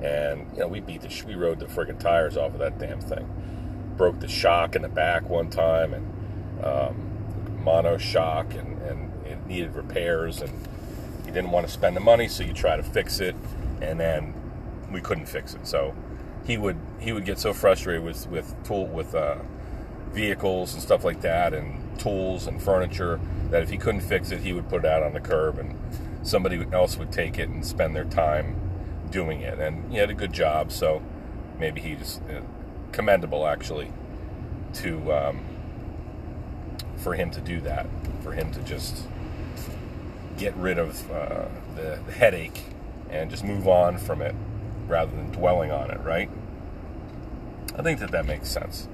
and 0.03 0.47
you 0.53 0.59
know 0.59 0.67
we 0.67 0.81
beat 0.81 1.01
the 1.01 1.23
we 1.25 1.33
rode 1.33 1.59
the 1.59 1.65
friggin' 1.65 1.99
tires 1.99 2.37
off 2.37 2.53
of 2.53 2.59
that 2.59 2.77
damn 2.77 3.01
thing. 3.01 3.27
Broke 3.97 4.19
the 4.19 4.27
shock 4.27 4.75
in 4.75 4.83
the 4.83 4.89
back 4.89 5.29
one 5.29 5.49
time, 5.49 5.93
and 5.95 6.05
um, 6.63 6.95
mono 7.63 7.97
shock 7.97 8.53
and, 8.53 8.81
and 8.83 9.11
it 9.25 9.45
needed 9.47 9.75
repairs 9.75 10.41
and 10.41 10.51
you 11.25 11.31
didn't 11.31 11.51
want 11.51 11.65
to 11.65 11.71
spend 11.71 11.95
the 11.95 12.01
money 12.01 12.27
so 12.27 12.43
you 12.43 12.53
try 12.53 12.75
to 12.75 12.83
fix 12.83 13.19
it 13.19 13.35
and 13.81 13.99
then 13.99 14.33
we 14.91 15.01
couldn't 15.01 15.27
fix 15.27 15.53
it. 15.53 15.67
So 15.67 15.93
he 16.45 16.57
would 16.57 16.77
he 16.99 17.11
would 17.11 17.25
get 17.25 17.39
so 17.39 17.53
frustrated 17.53 18.03
with 18.03 18.27
with 18.27 18.55
tool 18.63 18.87
with 18.87 19.13
uh, 19.13 19.37
vehicles 20.11 20.73
and 20.73 20.81
stuff 20.81 21.03
like 21.03 21.21
that 21.21 21.53
and 21.53 21.99
tools 21.99 22.47
and 22.47 22.61
furniture 22.61 23.19
that 23.51 23.61
if 23.61 23.69
he 23.69 23.77
couldn't 23.77 24.01
fix 24.01 24.31
it 24.31 24.39
he 24.39 24.53
would 24.53 24.67
put 24.69 24.85
it 24.85 24.89
out 24.89 25.03
on 25.03 25.13
the 25.13 25.19
curb 25.19 25.59
and 25.59 25.77
somebody 26.23 26.65
else 26.73 26.97
would 26.97 27.11
take 27.11 27.37
it 27.37 27.49
and 27.49 27.65
spend 27.65 27.95
their 27.95 28.05
time 28.05 28.55
doing 29.11 29.41
it. 29.41 29.59
And 29.59 29.91
he 29.91 29.97
had 29.97 30.09
a 30.09 30.13
good 30.13 30.33
job 30.33 30.71
so 30.71 31.01
maybe 31.59 31.81
he 31.81 31.95
just 31.95 32.21
uh, 32.23 32.41
commendable 32.91 33.45
actually 33.45 33.91
to 34.73 35.13
um, 35.13 35.45
for 36.99 37.13
him 37.13 37.31
to 37.31 37.41
do 37.41 37.61
that, 37.61 37.87
for 38.21 38.33
him 38.33 38.51
to 38.51 38.61
just 38.61 39.05
get 40.37 40.55
rid 40.55 40.77
of 40.77 41.09
uh, 41.11 41.45
the, 41.75 41.99
the 42.05 42.11
headache 42.11 42.63
and 43.09 43.29
just 43.29 43.43
move 43.43 43.67
on 43.67 43.97
from 43.97 44.21
it 44.21 44.35
rather 44.87 45.11
than 45.11 45.31
dwelling 45.31 45.71
on 45.71 45.91
it, 45.91 45.99
right? 46.01 46.29
I 47.77 47.81
think 47.81 47.99
that 47.99 48.11
that 48.11 48.25
makes 48.25 48.49
sense. 48.49 48.87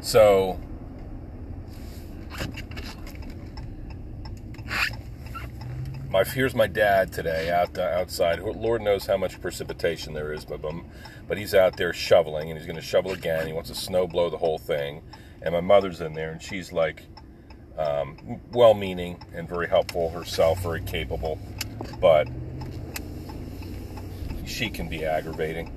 So, 0.00 0.60
my 6.08 6.24
here's 6.24 6.54
my 6.54 6.66
dad 6.66 7.12
today 7.12 7.50
out 7.50 7.76
uh, 7.76 7.82
outside. 7.82 8.40
Lord 8.40 8.82
knows 8.82 9.06
how 9.06 9.16
much 9.16 9.40
precipitation 9.40 10.14
there 10.14 10.32
is, 10.32 10.44
but 10.44 10.60
but 11.28 11.38
he's 11.38 11.54
out 11.54 11.76
there 11.76 11.92
shoveling, 11.92 12.50
and 12.50 12.58
he's 12.58 12.66
going 12.66 12.76
to 12.76 12.82
shovel 12.82 13.12
again. 13.12 13.46
He 13.46 13.52
wants 13.52 13.68
to 13.70 13.74
snow 13.74 14.06
blow 14.06 14.30
the 14.30 14.38
whole 14.38 14.58
thing 14.58 15.02
and 15.42 15.54
my 15.54 15.60
mother's 15.60 16.00
in 16.00 16.12
there, 16.12 16.30
and 16.30 16.42
she's 16.42 16.72
like 16.72 17.02
um, 17.78 18.40
well-meaning 18.52 19.22
and 19.34 19.48
very 19.48 19.68
helpful 19.68 20.10
herself, 20.10 20.62
very 20.62 20.82
capable, 20.82 21.38
but 22.00 22.28
she 24.46 24.70
can 24.70 24.88
be 24.88 25.04
aggravating. 25.04 25.72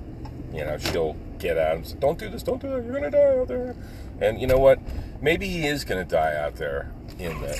You 0.52 0.64
know, 0.64 0.78
she'll 0.78 1.16
get 1.38 1.56
at 1.56 1.76
him, 1.76 1.98
"Don't 1.98 2.18
do 2.18 2.28
this, 2.28 2.42
don't 2.42 2.60
do 2.60 2.68
that. 2.70 2.84
You're 2.84 2.94
gonna 2.94 3.10
die 3.10 3.38
out 3.38 3.48
there." 3.48 3.76
And 4.20 4.40
you 4.40 4.46
know 4.46 4.58
what? 4.58 4.78
Maybe 5.20 5.48
he 5.48 5.66
is 5.66 5.84
gonna 5.84 6.04
die 6.04 6.36
out 6.36 6.56
there 6.56 6.90
in 7.18 7.40
the 7.40 7.58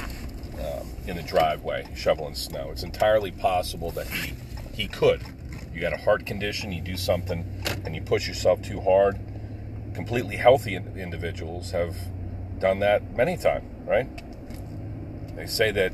um, 0.59 0.87
in 1.07 1.17
the 1.17 1.23
driveway 1.23 1.89
shoveling 1.95 2.35
snow. 2.35 2.71
It's 2.71 2.83
entirely 2.83 3.31
possible 3.31 3.91
that 3.93 4.09
he 4.09 4.35
he 4.73 4.87
could. 4.89 5.23
You 5.73 5.81
got 5.81 5.93
a 5.93 5.99
heart 5.99 6.27
condition, 6.27 6.73
you 6.73 6.81
do 6.81 6.97
something, 6.97 7.45
and 7.85 7.95
you 7.95 8.03
push 8.03 8.27
yourself 8.27 8.61
too 8.63 8.81
hard 8.81 9.19
completely 9.95 10.37
healthy 10.37 10.75
individuals 10.77 11.71
have 11.73 11.97
done 12.59 12.81
that 12.81 13.17
many 13.17 13.37
times, 13.37 13.65
right? 13.87 14.09
They 15.37 15.47
say 15.47 15.71
that 15.73 15.93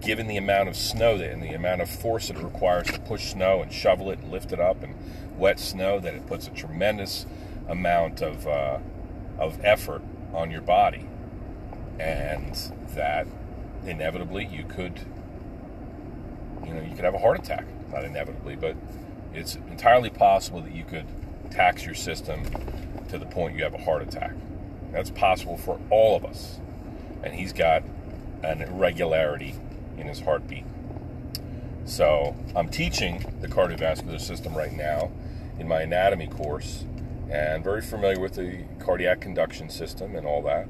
given 0.00 0.26
the 0.26 0.36
amount 0.36 0.68
of 0.68 0.76
snow 0.76 1.18
that, 1.18 1.30
and 1.30 1.42
the 1.42 1.52
amount 1.52 1.82
of 1.82 1.90
force 1.90 2.28
that 2.28 2.36
it 2.36 2.42
requires 2.42 2.86
to 2.86 3.00
push 3.00 3.32
snow 3.32 3.62
and 3.62 3.72
shovel 3.72 4.10
it 4.10 4.18
and 4.20 4.30
lift 4.30 4.52
it 4.52 4.60
up 4.60 4.82
and 4.82 4.94
wet 5.36 5.60
snow, 5.60 6.00
that 6.00 6.14
it 6.14 6.26
puts 6.26 6.46
a 6.46 6.50
tremendous 6.50 7.26
amount 7.68 8.22
of 8.22 8.46
uh, 8.46 8.78
of 9.38 9.58
effort 9.64 10.02
on 10.32 10.50
your 10.50 10.60
body, 10.60 11.06
and 11.98 12.54
that 12.94 13.26
inevitably 13.84 14.46
you 14.46 14.64
could, 14.64 15.00
you 16.64 16.74
know, 16.74 16.82
you 16.82 16.94
could 16.94 17.04
have 17.04 17.14
a 17.14 17.18
heart 17.18 17.38
attack. 17.38 17.64
Not 17.90 18.04
inevitably, 18.04 18.56
but 18.56 18.76
it's 19.34 19.56
entirely 19.68 20.10
possible 20.10 20.60
that 20.60 20.74
you 20.74 20.84
could 20.84 21.06
tax 21.50 21.84
your 21.84 21.94
system 21.94 22.44
to 23.08 23.18
the 23.18 23.26
point 23.26 23.56
you 23.56 23.64
have 23.64 23.74
a 23.74 23.82
heart 23.82 24.02
attack. 24.02 24.32
That's 24.92 25.10
possible 25.10 25.56
for 25.56 25.80
all 25.90 26.16
of 26.16 26.24
us. 26.24 26.58
And 27.22 27.34
he's 27.34 27.52
got 27.52 27.82
an 28.42 28.62
irregularity 28.62 29.54
in 29.98 30.06
his 30.06 30.20
heartbeat. 30.20 30.64
So 31.84 32.36
I'm 32.54 32.68
teaching 32.68 33.24
the 33.40 33.48
cardiovascular 33.48 34.20
system 34.20 34.54
right 34.56 34.72
now 34.72 35.10
in 35.58 35.68
my 35.68 35.82
anatomy 35.82 36.26
course 36.26 36.84
and 37.30 37.62
very 37.62 37.82
familiar 37.82 38.18
with 38.18 38.34
the 38.34 38.64
cardiac 38.78 39.20
conduction 39.20 39.70
system 39.70 40.16
and 40.16 40.26
all 40.26 40.42
that. 40.42 40.68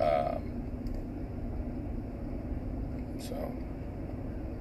Um, 0.00 0.42
so 3.20 3.52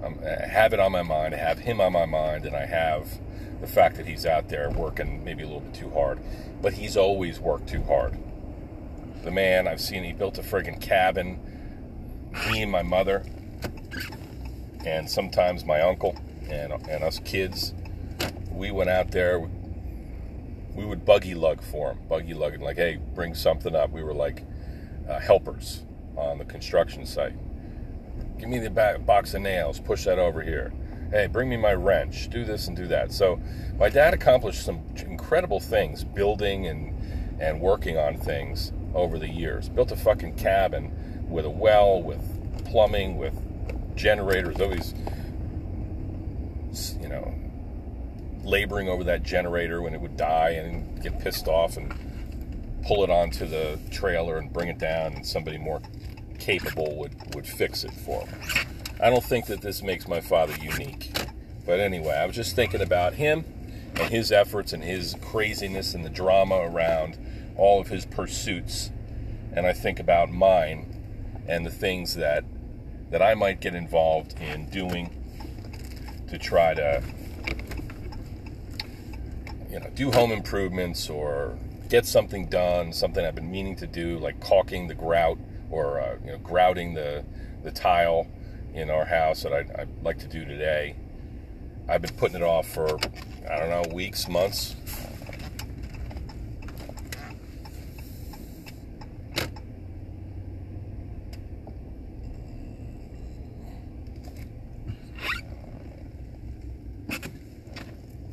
I 0.04 0.48
have 0.48 0.74
it 0.74 0.80
on 0.80 0.92
my 0.92 1.04
mind. 1.04 1.34
I 1.34 1.38
have 1.38 1.60
him 1.60 1.80
on 1.80 1.94
my 1.94 2.06
mind, 2.06 2.46
and 2.46 2.56
I 2.56 2.66
have 2.66 3.20
the 3.62 3.68
fact 3.68 3.98
that 3.98 4.06
he's 4.06 4.26
out 4.26 4.50
there 4.50 4.70
working 4.70 5.24
maybe 5.24 5.44
a 5.44 5.46
little 5.46 5.62
bit 5.62 5.74
too 5.74 5.90
hard. 5.92 6.20
But 6.62 6.74
he's 6.74 6.96
always 6.96 7.40
worked 7.40 7.68
too 7.68 7.84
hard. 7.84 8.18
The 9.24 9.32
man, 9.32 9.68
I've 9.68 9.82
seen, 9.82 10.04
he 10.04 10.14
built 10.14 10.38
a 10.38 10.42
friggin' 10.42 10.80
cabin. 10.80 11.40
Me 12.50 12.62
and 12.62 12.72
my 12.72 12.84
mother, 12.84 13.26
and 14.86 15.10
sometimes 15.10 15.66
my 15.66 15.82
uncle, 15.82 16.16
and, 16.50 16.72
and 16.88 17.04
us 17.04 17.20
kids, 17.20 17.74
we 18.52 18.72
went 18.72 18.90
out 18.90 19.12
there. 19.12 19.50
We 20.74 20.86
would 20.86 21.06
buggy 21.06 21.34
lug 21.34 21.62
for 21.62 21.92
him, 21.92 22.00
buggy 22.08 22.34
lugging, 22.34 22.62
like, 22.62 22.78
hey, 22.78 23.00
bring 23.16 23.34
something 23.34 23.76
up. 23.76 23.90
We 23.90 24.04
were 24.04 24.14
like 24.14 24.44
uh, 25.10 25.20
helpers 25.20 25.84
on 26.16 26.38
the 26.38 26.46
construction 26.46 27.06
site. 27.06 27.34
Give 28.38 28.48
me 28.48 28.60
the 28.60 28.70
box 29.06 29.34
of 29.34 29.42
nails, 29.42 29.80
push 29.80 30.06
that 30.06 30.20
over 30.20 30.42
here 30.42 30.72
hey, 31.12 31.28
bring 31.28 31.50
me 31.50 31.58
my 31.58 31.74
wrench, 31.74 32.30
do 32.30 32.46
this 32.46 32.68
and 32.68 32.78
do 32.78 32.88
that. 32.88 33.12
So 33.12 33.40
my 33.78 33.90
dad 33.90 34.14
accomplished 34.14 34.64
some 34.64 34.82
incredible 34.98 35.60
things, 35.60 36.04
building 36.04 36.68
and 36.68 36.96
and 37.40 37.62
working 37.62 37.98
on 37.98 38.18
things 38.18 38.74
over 38.94 39.18
the 39.18 39.30
years. 39.30 39.70
Built 39.70 39.92
a 39.92 39.96
fucking 39.96 40.36
cabin 40.36 40.92
with 41.30 41.46
a 41.46 41.50
well, 41.50 42.02
with 42.02 42.22
plumbing, 42.66 43.18
with 43.18 43.34
generators. 43.96 44.60
Always, 44.60 44.94
you 47.02 47.08
know, 47.08 47.34
laboring 48.44 48.90
over 48.90 49.04
that 49.06 49.24
generator 49.24 49.82
when 49.82 49.94
it 49.94 50.02
would 50.02 50.18
die 50.18 50.52
and 50.52 51.02
get 51.02 51.20
pissed 51.20 51.48
off 51.48 51.78
and 51.78 51.94
pull 52.86 53.04
it 53.04 53.10
onto 53.10 53.46
the 53.46 53.80
trailer 53.92 54.38
and 54.38 54.52
bring 54.52 54.68
it 54.68 54.78
down, 54.78 55.14
and 55.14 55.26
somebody 55.26 55.58
more 55.58 55.82
capable 56.40 56.96
would 56.98 57.36
would 57.36 57.48
fix 57.48 57.84
it 57.84 57.92
for 57.92 58.26
him. 58.26 58.40
I 59.02 59.10
don't 59.10 59.24
think 59.24 59.46
that 59.46 59.62
this 59.62 59.82
makes 59.82 60.08
my 60.08 60.20
father 60.20 60.54
unique. 60.62 61.12
But 61.66 61.80
anyway, 61.80 62.16
I 62.16 62.26
was 62.26 62.36
just 62.36 62.56
thinking 62.56 62.82
about 62.82 63.14
him 63.14 63.46
and 63.96 64.12
his 64.12 64.32
efforts 64.32 64.74
and 64.74 64.84
his 64.84 65.16
craziness 65.22 65.94
and 65.94 66.04
the 66.04 66.10
drama 66.10 66.56
around 66.56 67.18
all 67.56 67.80
of 67.80 67.88
his 67.88 68.06
pursuits. 68.06 68.92
And 69.54 69.66
I 69.66 69.72
think 69.72 70.00
about 70.00 70.30
mine 70.32 71.44
and 71.48 71.66
the 71.66 71.72
things 71.72 72.16
that 72.16 72.44
that 73.10 73.22
I 73.24 73.34
might 73.34 73.60
get 73.60 73.74
involved 73.74 74.36
in 74.40 74.70
doing 74.70 75.10
to 76.28 76.38
try 76.38 76.74
to 76.76 77.02
you 79.72 79.80
know 79.80 79.90
do 79.96 80.12
home 80.12 80.32
improvements 80.32 81.10
or 81.10 81.58
get 81.90 82.06
something 82.06 82.48
done, 82.48 82.94
something 82.94 83.26
I've 83.26 83.34
been 83.34 83.50
meaning 83.50 83.76
to 83.78 83.88
do, 83.88 84.20
like 84.20 84.40
caulking 84.42 84.88
the 84.88 84.94
grout 84.94 85.40
or 85.72 86.00
uh, 86.02 86.18
you 86.24 86.32
know 86.32 86.38
grouting 86.40 86.94
the 86.94 87.24
the 87.64 87.72
tile 87.72 88.28
in 88.74 88.90
our 88.90 89.06
house 89.06 89.44
that 89.44 89.54
I'd, 89.54 89.72
I'd 89.72 90.04
like 90.04 90.20
to 90.20 90.28
do 90.28 90.46
today. 90.46 90.96
I've 91.88 92.02
been 92.02 92.14
putting 92.16 92.38
it 92.38 92.44
off 92.44 92.68
for 92.68 93.00
I 93.50 93.60
don't 93.60 93.70
know 93.70 93.84
weeks, 93.94 94.28
months. 94.28 94.76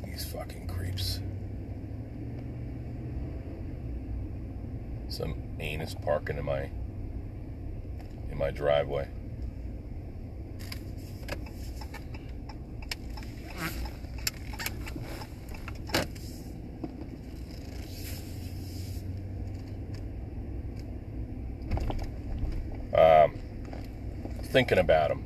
These 0.05 0.25
fucking 0.25 0.67
creeps. 0.67 1.19
Some 5.09 5.35
anus 5.59 5.95
parking 5.95 6.37
in 6.37 6.45
my 6.45 6.69
in 8.29 8.37
my 8.37 8.51
driveway. 8.51 9.09
Um, 22.93 23.33
thinking 24.57 24.79
about 24.79 25.11
him 25.11 25.23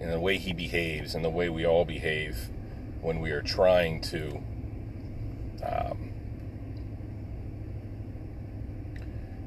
and 0.00 0.10
the 0.10 0.18
way 0.18 0.38
he 0.38 0.54
behaves 0.54 1.14
and 1.14 1.22
the 1.22 1.28
way 1.28 1.50
we 1.50 1.66
all 1.66 1.84
behave 1.84 2.48
when 3.02 3.20
we 3.20 3.30
are 3.30 3.42
trying 3.42 4.00
to 4.00 4.42
um, 5.62 6.10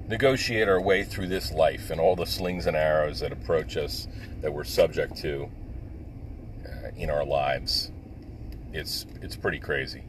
negotiate 0.07 0.69
our 0.69 0.79
way 0.79 1.03
through 1.03 1.25
this 1.25 1.51
life 1.51 1.89
and 1.89 1.99
all 1.99 2.15
the 2.15 2.27
slings 2.27 2.67
and 2.67 2.77
arrows 2.77 3.21
that 3.21 3.31
approach 3.31 3.75
us 3.75 4.07
that 4.41 4.53
we're 4.53 4.63
subject 4.63 5.17
to 5.17 5.49
uh, 6.63 6.89
in 6.95 7.09
our 7.09 7.25
lives. 7.25 7.89
It's 8.71 9.07
it's 9.23 9.35
pretty 9.35 9.57
crazy. 9.57 10.03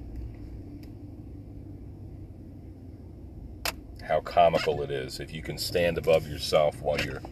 How 4.03 4.21
comical 4.21 4.83
it 4.83 4.91
is 4.91 5.19
if 5.19 5.33
you 5.33 5.41
can 5.41 5.57
stand 5.57 5.97
above 5.97 6.29
yourself 6.29 6.79
while 6.83 7.01
you're 7.01 7.23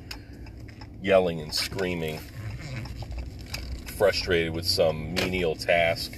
yelling 1.02 1.40
and 1.40 1.54
screaming, 1.54 2.20
frustrated 3.86 4.52
with 4.52 4.66
some 4.66 5.14
menial 5.14 5.54
task 5.54 6.12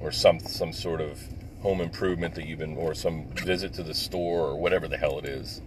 or 0.00 0.10
some 0.10 0.38
some 0.40 0.72
sort 0.72 1.00
of 1.00 1.20
home 1.62 1.80
improvement 1.80 2.34
that 2.34 2.46
you've 2.46 2.58
been, 2.58 2.76
or 2.76 2.94
some 2.94 3.26
visit 3.44 3.74
to 3.74 3.82
the 3.82 3.94
store, 3.94 4.46
or 4.46 4.56
whatever 4.56 4.88
the 4.88 4.96
hell 4.96 5.18
it 5.18 5.26
is. 5.26 5.60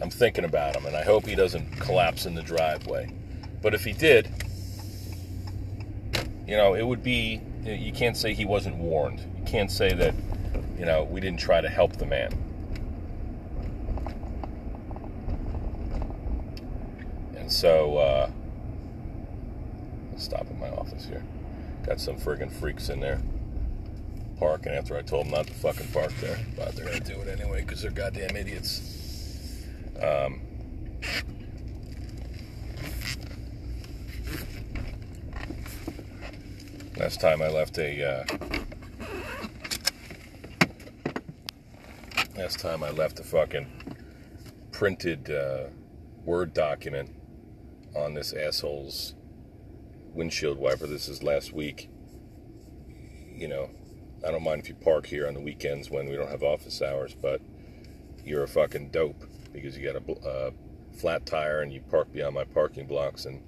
I'm 0.00 0.10
thinking 0.10 0.44
about 0.44 0.76
him, 0.76 0.86
and 0.86 0.96
I 0.96 1.02
hope 1.02 1.26
he 1.26 1.34
doesn't 1.34 1.78
collapse 1.78 2.26
in 2.26 2.34
the 2.34 2.42
driveway. 2.42 3.12
But 3.62 3.74
if 3.74 3.84
he 3.84 3.92
did, 3.92 4.28
you 6.46 6.56
know, 6.56 6.74
it 6.74 6.82
would 6.82 7.02
be, 7.02 7.40
you 7.64 7.92
can't 7.92 8.16
say 8.16 8.32
he 8.32 8.44
wasn't 8.44 8.76
warned. 8.76 9.20
You 9.38 9.44
can't 9.44 9.70
say 9.70 9.92
that, 9.94 10.14
you 10.78 10.84
know, 10.84 11.04
we 11.04 11.20
didn't 11.20 11.40
try 11.40 11.60
to 11.60 11.68
help 11.68 11.96
the 11.96 12.06
man. 12.06 12.32
And 17.36 17.50
so, 17.50 17.96
uh, 17.96 18.30
stop 20.16 20.42
at 20.42 20.58
my 20.58 20.68
office 20.70 21.06
here. 21.06 21.22
Got 21.84 22.00
some 22.00 22.16
friggin' 22.16 22.52
freaks 22.52 22.88
in 22.88 23.00
there 23.00 23.20
parking 24.38 24.72
after 24.72 24.96
I 24.96 25.02
told 25.02 25.26
them 25.26 25.32
not 25.32 25.46
to 25.48 25.52
fucking 25.52 25.88
park 25.88 26.12
there. 26.20 26.38
But 26.56 26.76
they're 26.76 26.84
gonna 26.84 27.00
do 27.00 27.20
it 27.20 27.40
anyway 27.40 27.62
because 27.62 27.82
they're 27.82 27.90
goddamn 27.90 28.36
idiots. 28.36 29.64
Um, 30.00 30.40
last 36.96 37.20
time 37.20 37.42
I 37.42 37.48
left 37.48 37.78
a. 37.78 38.04
Uh, 38.04 38.24
last 42.38 42.60
time 42.60 42.84
I 42.84 42.90
left 42.90 43.18
a 43.18 43.24
fucking 43.24 43.66
printed 44.70 45.28
uh, 45.28 45.64
Word 46.24 46.54
document 46.54 47.10
on 47.96 48.14
this 48.14 48.32
asshole's 48.32 49.14
windshield 50.12 50.56
wiper. 50.56 50.86
This 50.86 51.08
is 51.08 51.20
last 51.20 51.52
week. 51.52 51.90
You 53.34 53.48
know, 53.48 53.70
I 54.24 54.30
don't 54.30 54.44
mind 54.44 54.62
if 54.62 54.68
you 54.68 54.76
park 54.76 55.06
here 55.06 55.26
on 55.26 55.34
the 55.34 55.40
weekends 55.40 55.90
when 55.90 56.08
we 56.08 56.14
don't 56.14 56.30
have 56.30 56.44
office 56.44 56.80
hours, 56.80 57.16
but 57.20 57.40
you're 58.24 58.44
a 58.44 58.48
fucking 58.48 58.90
dope 58.90 59.24
because 59.52 59.76
you 59.76 59.84
got 59.84 60.00
a 60.00 60.28
uh, 60.28 60.50
flat 60.96 61.26
tire 61.26 61.62
and 61.62 61.72
you 61.72 61.80
park 61.90 62.12
beyond 62.12 62.36
my 62.36 62.44
parking 62.44 62.86
blocks 62.86 63.24
and 63.24 63.42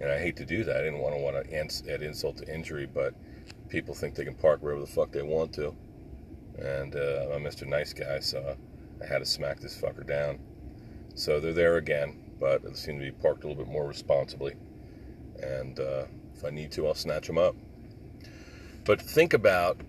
and 0.00 0.10
I 0.10 0.18
hate 0.18 0.36
to 0.38 0.44
do 0.44 0.64
that. 0.64 0.76
I 0.76 0.80
didn't 0.80 0.98
want 0.98 1.14
to 1.14 1.20
want 1.22 1.48
to 1.48 1.92
add 1.92 2.02
insult 2.02 2.38
to 2.38 2.52
injury, 2.52 2.86
but 2.92 3.14
people 3.68 3.94
think 3.94 4.16
they 4.16 4.24
can 4.24 4.34
park 4.34 4.62
wherever 4.62 4.80
the 4.80 4.86
fuck 4.86 5.12
they 5.12 5.22
want 5.22 5.52
to, 5.54 5.74
and 6.58 6.96
uh, 6.96 7.28
I'm 7.32 7.42
Mr. 7.42 7.66
Nice 7.66 7.92
Guy, 7.92 8.20
so 8.20 8.56
I 9.02 9.06
had 9.06 9.18
to 9.18 9.26
smack 9.26 9.60
this 9.60 9.80
fucker 9.80 10.06
down. 10.06 10.38
So 11.14 11.40
they're 11.40 11.52
there 11.52 11.76
again, 11.76 12.32
but 12.38 12.62
they 12.62 12.72
seem 12.74 12.98
to 12.98 13.04
be 13.04 13.10
parked 13.10 13.44
a 13.44 13.48
little 13.48 13.64
bit 13.64 13.72
more 13.72 13.86
responsibly 13.86 14.56
and 15.42 15.78
uh, 15.80 16.04
if 16.34 16.44
I 16.44 16.50
need 16.50 16.70
to, 16.72 16.86
I'll 16.86 16.94
snatch 16.94 17.26
them 17.26 17.38
up. 17.38 17.54
But 18.84 19.00
think 19.00 19.34
about, 19.34 19.80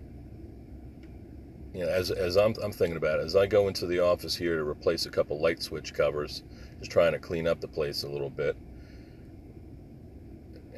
you 1.73 1.81
know, 1.81 1.89
as, 1.89 2.11
as 2.11 2.37
I'm, 2.37 2.55
I'm 2.63 2.71
thinking 2.71 2.97
about 2.97 3.19
it, 3.19 3.25
as 3.25 3.35
I 3.35 3.45
go 3.45 3.67
into 3.67 3.85
the 3.85 3.99
office 3.99 4.35
here 4.35 4.57
to 4.57 4.63
replace 4.63 5.05
a 5.05 5.09
couple 5.09 5.39
light 5.39 5.61
switch 5.61 5.93
covers, 5.93 6.43
just 6.79 6.91
trying 6.91 7.11
to 7.13 7.19
clean 7.19 7.47
up 7.47 7.61
the 7.61 7.67
place 7.67 8.03
a 8.03 8.09
little 8.09 8.29
bit. 8.29 8.55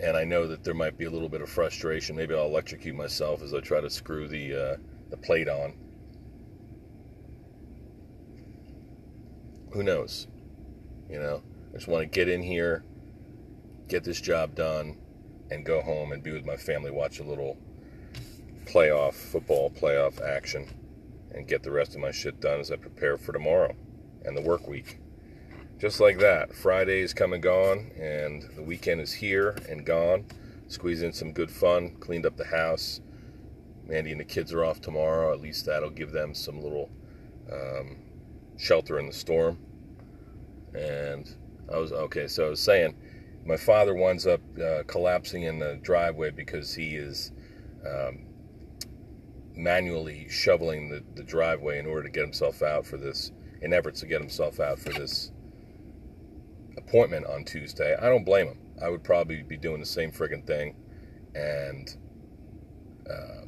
And 0.01 0.15
I 0.15 0.23
know 0.23 0.47
that 0.47 0.63
there 0.63 0.73
might 0.73 0.97
be 0.97 1.05
a 1.05 1.09
little 1.09 1.29
bit 1.29 1.41
of 1.41 1.49
frustration. 1.49 2.15
Maybe 2.15 2.33
I'll 2.33 2.45
electrocute 2.45 2.95
myself 2.95 3.41
as 3.41 3.53
I 3.53 3.59
try 3.59 3.81
to 3.81 3.89
screw 3.89 4.27
the 4.27 4.53
uh, 4.53 4.77
the 5.09 5.17
plate 5.17 5.49
on. 5.49 5.73
Who 9.71 9.83
knows? 9.83 10.27
You 11.09 11.19
know, 11.19 11.41
I 11.71 11.75
just 11.75 11.87
want 11.87 12.01
to 12.03 12.07
get 12.07 12.27
in 12.27 12.41
here, 12.41 12.83
get 13.87 14.03
this 14.03 14.21
job 14.21 14.55
done, 14.55 14.97
and 15.51 15.65
go 15.65 15.81
home 15.81 16.11
and 16.11 16.23
be 16.23 16.31
with 16.31 16.45
my 16.45 16.55
family, 16.55 16.91
watch 16.91 17.19
a 17.19 17.23
little 17.23 17.57
playoff 18.65 19.13
football 19.13 19.71
playoff 19.71 20.21
action, 20.21 20.67
and 21.33 21.47
get 21.47 21.63
the 21.63 21.71
rest 21.71 21.95
of 21.95 22.01
my 22.01 22.11
shit 22.11 22.39
done 22.39 22.59
as 22.59 22.71
I 22.71 22.75
prepare 22.75 23.17
for 23.17 23.33
tomorrow 23.33 23.75
and 24.25 24.35
the 24.35 24.41
work 24.41 24.67
week. 24.67 24.99
Just 25.79 25.99
like 25.99 26.19
that, 26.19 26.53
Friday's 26.53 27.13
come 27.13 27.33
and 27.33 27.41
gone, 27.41 27.91
and 27.97 28.43
the 28.55 28.61
weekend 28.61 28.99
is 29.01 29.13
here 29.13 29.55
and 29.69 29.85
gone. 29.85 30.25
Squeeze 30.67 31.01
in 31.01 31.13
some 31.13 31.31
good 31.31 31.49
fun, 31.49 31.95
cleaned 31.99 32.25
up 32.25 32.35
the 32.35 32.45
house. 32.45 32.99
Mandy 33.89 34.11
and 34.11 34.19
the 34.19 34.25
kids 34.25 34.53
are 34.53 34.63
off 34.63 34.79
tomorrow. 34.79 35.33
At 35.33 35.41
least 35.41 35.65
that'll 35.65 35.89
give 35.89 36.11
them 36.11 36.33
some 36.33 36.61
little 36.61 36.89
um, 37.51 37.97
shelter 38.57 38.99
in 38.99 39.07
the 39.07 39.13
storm. 39.13 39.57
And 40.73 41.27
I 41.73 41.77
was 41.77 41.91
okay. 41.91 42.27
So 42.27 42.45
I 42.45 42.49
was 42.49 42.61
saying, 42.61 42.95
my 43.45 43.57
father 43.57 43.95
winds 43.95 44.27
up 44.27 44.41
uh, 44.63 44.83
collapsing 44.85 45.43
in 45.43 45.57
the 45.57 45.79
driveway 45.81 46.29
because 46.29 46.75
he 46.75 46.95
is 46.95 47.31
um, 47.83 48.25
manually 49.55 50.27
shoveling 50.29 50.89
the, 50.89 51.03
the 51.15 51.23
driveway 51.23 51.79
in 51.79 51.87
order 51.87 52.03
to 52.03 52.09
get 52.09 52.21
himself 52.21 52.61
out 52.61 52.85
for 52.85 52.97
this, 52.97 53.31
in 53.61 53.73
efforts 53.73 54.01
to 54.01 54.05
get 54.05 54.21
himself 54.21 54.59
out 54.59 54.77
for 54.77 54.91
this 54.91 55.31
appointment 56.77 57.25
on 57.25 57.43
Tuesday. 57.43 57.95
I 57.99 58.07
don't 58.07 58.23
blame 58.23 58.47
him. 58.47 58.59
I 58.81 58.89
would 58.89 59.03
probably 59.03 59.41
be 59.41 59.57
doing 59.57 59.79
the 59.79 59.85
same 59.85 60.11
friggin' 60.11 60.45
thing, 60.45 60.75
and 61.35 61.95
um, 63.09 63.38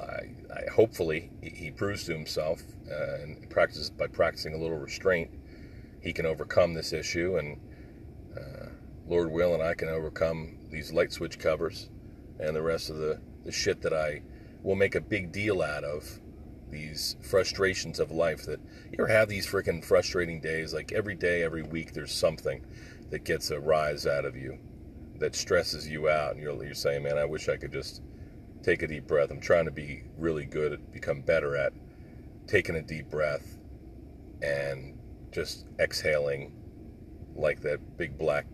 I, 0.00 0.34
I 0.54 0.70
hopefully 0.72 1.30
he, 1.40 1.50
he 1.50 1.70
proves 1.70 2.04
to 2.04 2.12
himself 2.12 2.62
uh, 2.90 3.22
and 3.22 3.48
practices 3.50 3.90
by 3.90 4.06
practicing 4.06 4.54
a 4.54 4.58
little 4.58 4.78
restraint, 4.78 5.30
he 6.00 6.12
can 6.12 6.26
overcome 6.26 6.74
this 6.74 6.92
issue, 6.92 7.36
and 7.36 7.60
uh, 8.36 8.66
Lord 9.08 9.30
will, 9.30 9.54
and 9.54 9.62
I 9.62 9.74
can 9.74 9.88
overcome 9.88 10.58
these 10.70 10.92
light 10.92 11.12
switch 11.12 11.38
covers 11.38 11.88
and 12.38 12.54
the 12.54 12.62
rest 12.62 12.90
of 12.90 12.96
the, 12.96 13.20
the 13.44 13.52
shit 13.52 13.82
that 13.82 13.92
I 13.92 14.22
will 14.62 14.76
make 14.76 14.94
a 14.94 15.00
big 15.00 15.32
deal 15.32 15.62
out 15.62 15.84
of. 15.84 16.20
These 16.68 17.16
frustrations 17.22 18.00
of 18.00 18.10
life 18.10 18.44
that 18.46 18.58
you 18.90 18.98
ever 18.98 19.06
have 19.06 19.28
these 19.28 19.46
freaking 19.46 19.84
frustrating 19.84 20.40
days, 20.40 20.74
like 20.74 20.90
every 20.90 21.14
day, 21.14 21.44
every 21.44 21.62
week, 21.62 21.92
there's 21.92 22.12
something 22.12 22.64
that 23.10 23.24
gets 23.24 23.50
a 23.50 23.60
rise 23.60 24.04
out 24.04 24.24
of 24.24 24.36
you 24.36 24.58
that 25.20 25.36
stresses 25.36 25.88
you 25.88 26.08
out, 26.08 26.34
and 26.34 26.42
you're, 26.42 26.64
you're 26.64 26.74
saying, 26.74 27.04
Man, 27.04 27.18
I 27.18 27.24
wish 27.24 27.48
I 27.48 27.56
could 27.56 27.72
just 27.72 28.02
take 28.66 28.82
a 28.82 28.88
deep 28.88 29.06
breath. 29.06 29.30
I'm 29.30 29.40
trying 29.40 29.66
to 29.66 29.70
be 29.70 30.02
really 30.18 30.44
good 30.44 30.72
at 30.72 30.92
become 30.92 31.20
better 31.20 31.56
at 31.56 31.72
taking 32.48 32.74
a 32.74 32.82
deep 32.82 33.08
breath 33.08 33.58
and 34.42 34.98
just 35.30 35.66
exhaling 35.78 36.52
like 37.36 37.60
that 37.60 37.96
big 37.96 38.18
black 38.18 38.46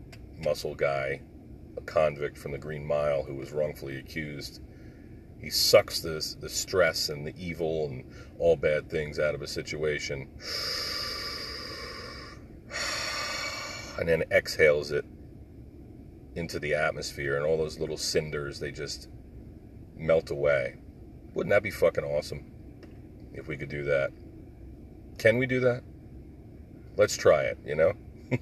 muscle 0.44 0.74
guy, 0.74 1.22
a 1.78 1.80
convict 1.80 2.36
from 2.36 2.52
the 2.52 2.58
Green 2.58 2.84
Mile 2.84 3.22
who 3.22 3.34
was 3.34 3.52
wrongfully 3.52 3.96
accused. 3.96 4.60
He 5.40 5.48
sucks 5.48 6.00
the, 6.00 6.22
the 6.40 6.48
stress 6.50 7.08
and 7.08 7.26
the 7.26 7.32
evil 7.38 7.86
and 7.86 8.04
all 8.38 8.56
bad 8.56 8.90
things 8.90 9.18
out 9.18 9.34
of 9.34 9.40
a 9.40 9.46
situation 9.46 10.28
and 13.98 14.06
then 14.06 14.24
exhales 14.30 14.92
it 14.92 15.06
into 16.34 16.58
the 16.58 16.74
atmosphere 16.74 17.36
and 17.36 17.46
all 17.46 17.56
those 17.56 17.78
little 17.78 17.96
cinders, 17.96 18.60
they 18.60 18.70
just 18.70 19.08
melt 20.02 20.30
away. 20.30 20.76
Wouldn't 21.34 21.50
that 21.50 21.62
be 21.62 21.70
fucking 21.70 22.04
awesome 22.04 22.44
if 23.32 23.48
we 23.48 23.56
could 23.56 23.68
do 23.68 23.84
that? 23.84 24.10
Can 25.18 25.38
we 25.38 25.46
do 25.46 25.60
that? 25.60 25.82
Let's 26.96 27.16
try 27.16 27.42
it, 27.44 27.58
you 27.64 27.74
know? 27.74 27.92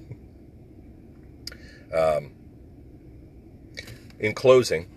um, 1.93 2.33
in 4.19 4.33
closing, 4.33 4.87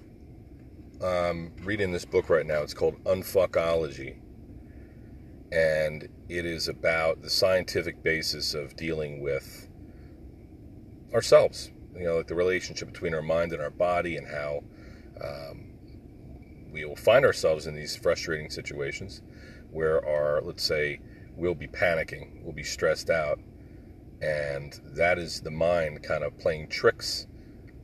I'm 1.02 1.52
reading 1.62 1.92
this 1.92 2.04
book 2.04 2.28
right 2.28 2.46
now. 2.46 2.62
It's 2.62 2.74
called 2.74 3.02
Unfuckology. 3.04 4.16
And 5.52 6.08
it 6.28 6.46
is 6.46 6.68
about 6.68 7.22
the 7.22 7.30
scientific 7.30 8.02
basis 8.02 8.54
of 8.54 8.74
dealing 8.74 9.20
with 9.20 9.68
ourselves. 11.12 11.70
You 11.96 12.04
know, 12.04 12.16
like 12.16 12.26
the 12.26 12.34
relationship 12.34 12.90
between 12.90 13.14
our 13.14 13.22
mind 13.22 13.52
and 13.52 13.62
our 13.62 13.70
body, 13.70 14.16
and 14.16 14.26
how 14.26 14.64
um, 15.22 15.73
we 16.74 16.84
will 16.84 16.96
find 16.96 17.24
ourselves 17.24 17.68
in 17.68 17.74
these 17.76 17.94
frustrating 17.94 18.50
situations 18.50 19.22
where 19.70 20.04
our, 20.04 20.42
let's 20.42 20.64
say, 20.64 20.98
we'll 21.36 21.54
be 21.54 21.68
panicking, 21.68 22.42
we'll 22.42 22.52
be 22.52 22.64
stressed 22.64 23.10
out, 23.10 23.38
and 24.20 24.80
that 24.84 25.16
is 25.16 25.40
the 25.40 25.50
mind 25.52 26.02
kind 26.02 26.24
of 26.24 26.36
playing 26.36 26.68
tricks 26.68 27.28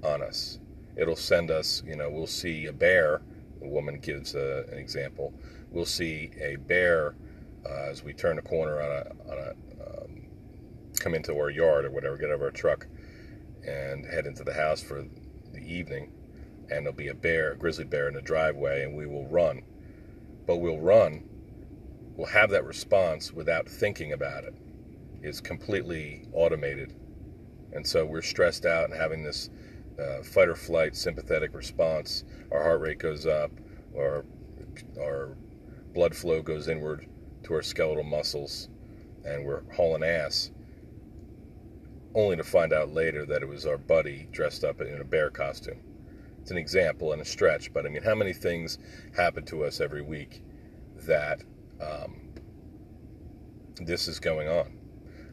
on 0.03 0.23
us. 0.23 0.59
It'll 0.97 1.15
send 1.15 1.53
us, 1.53 1.85
you 1.87 1.95
know, 1.95 2.11
we'll 2.11 2.27
see 2.27 2.67
a 2.67 2.73
bear. 2.73 3.23
A 3.63 3.69
woman 3.69 4.01
gives 4.01 4.35
a, 4.35 4.65
an 4.73 4.79
example. 4.79 5.33
We'll 5.71 5.85
see 5.85 6.33
a 6.41 6.57
bear 6.57 7.15
uh, 7.65 7.91
as 7.91 8.03
we 8.03 8.13
turn 8.13 8.39
a 8.39 8.43
corner 8.43 8.83
on 8.83 8.91
a, 8.91 9.31
on 9.31 9.39
a 9.39 10.03
um, 10.03 10.27
come 10.99 11.15
into 11.15 11.35
our 11.37 11.51
yard 11.51 11.85
or 11.85 11.93
whatever, 11.93 12.17
get 12.17 12.31
out 12.31 12.35
of 12.35 12.43
our 12.43 12.51
truck, 12.51 12.89
and 13.65 14.05
head 14.05 14.27
into 14.27 14.43
the 14.43 14.55
house 14.55 14.83
for 14.83 15.05
the 15.53 15.61
evening 15.61 16.11
and 16.71 16.85
there'll 16.85 16.97
be 16.97 17.09
a 17.09 17.15
bear, 17.15 17.53
a 17.53 17.57
grizzly 17.57 17.85
bear 17.85 18.09
in 18.09 18.15
the 18.15 18.23
driveway, 18.23 18.85
and 18.85 18.95
we 18.95 19.07
will 19.07 19.27
run. 19.27 19.63
But 20.47 20.57
we'll 20.57 20.81
run, 20.81 21.25
we'll 22.17 22.29
have 22.29 22.51
that 22.51 22.65
response 22.65 23.33
without 23.33 23.69
thinking 23.69 24.13
about 24.13 24.45
it. 24.45 24.55
It's 25.23 25.41
completely 25.41 26.27
automated. 26.33 26.95
And 27.73 27.87
so 27.87 28.05
we're 28.05 28.23
stressed 28.23 28.67
out 28.67 28.91
and 28.91 28.99
having 28.99 29.23
this 29.23 29.51
uh, 29.99 30.23
fight 30.23 30.49
or 30.49 30.57
flight 30.57 30.97
sympathetic 30.97 31.55
response. 31.55 32.25
Our 32.51 32.63
heart 32.63 32.81
rate 32.81 32.99
goes 32.99 33.27
up, 33.27 33.51
our, 33.97 34.25
our 35.01 35.37
blood 35.93 36.15
flow 36.15 36.43
goes 36.43 36.69
inward 36.69 37.07
to 37.45 37.55
our 37.55 37.63
skeletal 37.63 38.05
muscles, 38.05 38.69
and 39.25 39.45
we're 39.45 39.63
hauling 39.75 40.03
ass. 40.03 40.51
Only 42.15 42.37
to 42.37 42.45
find 42.45 42.73
out 42.73 42.93
later 42.93 43.25
that 43.27 43.43
it 43.43 43.49
was 43.49 43.67
our 43.67 43.79
buddy 43.79 44.29
dressed 44.33 44.65
up 44.65 44.81
in 44.81 45.01
a 45.01 45.05
bear 45.05 45.31
costume. 45.31 45.81
It's 46.41 46.51
an 46.51 46.57
example 46.57 47.13
and 47.13 47.23
a 47.23 47.25
stretch, 47.25 47.73
but 47.73 47.87
I 47.87 47.89
mean, 47.89 48.03
how 48.03 48.15
many 48.15 48.33
things 48.33 48.79
happen 49.17 49.45
to 49.47 49.65
us 49.65 49.81
every 49.81 50.03
week 50.03 50.43
that 51.07 51.43
um, 51.81 52.33
this 53.77 54.09
is 54.09 54.19
going 54.19 54.49
on? 54.49 54.79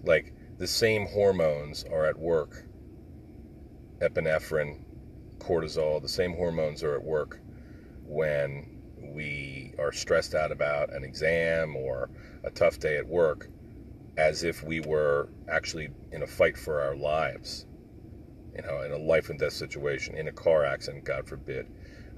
Like 0.03 0.33
the 0.57 0.67
same 0.67 1.07
hormones 1.07 1.83
are 1.85 2.05
at 2.05 2.17
work 2.17 2.65
epinephrine, 3.99 4.83
cortisol, 5.39 6.01
the 6.01 6.09
same 6.09 6.33
hormones 6.35 6.83
are 6.83 6.95
at 6.95 7.03
work 7.03 7.39
when 8.03 8.79
we 8.99 9.73
are 9.79 9.91
stressed 9.91 10.35
out 10.35 10.51
about 10.51 10.93
an 10.93 11.03
exam 11.03 11.75
or 11.75 12.09
a 12.43 12.51
tough 12.51 12.79
day 12.79 12.97
at 12.97 13.07
work 13.07 13.49
as 14.17 14.43
if 14.43 14.63
we 14.63 14.79
were 14.81 15.29
actually 15.49 15.89
in 16.11 16.23
a 16.23 16.27
fight 16.27 16.57
for 16.57 16.81
our 16.81 16.95
lives 16.95 17.65
you 18.57 18.63
know, 18.63 18.81
in 18.81 18.91
a 18.91 18.97
life 18.97 19.29
and 19.29 19.39
death 19.39 19.53
situation, 19.53 20.17
in 20.17 20.27
a 20.27 20.31
car 20.31 20.65
accident, 20.65 21.05
God 21.05 21.27
forbid. 21.27 21.67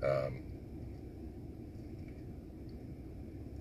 Um, 0.01 0.41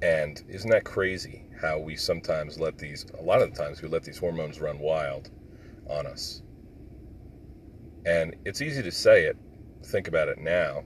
and 0.00 0.40
isn't 0.48 0.70
that 0.70 0.84
crazy 0.84 1.44
how 1.60 1.78
we 1.80 1.96
sometimes 1.96 2.58
let 2.60 2.78
these, 2.78 3.04
a 3.18 3.22
lot 3.22 3.42
of 3.42 3.52
the 3.52 3.60
times 3.60 3.82
we 3.82 3.88
let 3.88 4.04
these 4.04 4.18
hormones 4.18 4.60
run 4.60 4.78
wild 4.78 5.30
on 5.90 6.06
us? 6.06 6.42
And 8.06 8.36
it's 8.44 8.62
easy 8.62 8.82
to 8.82 8.92
say 8.92 9.24
it, 9.24 9.36
think 9.86 10.06
about 10.06 10.28
it 10.28 10.38
now. 10.38 10.84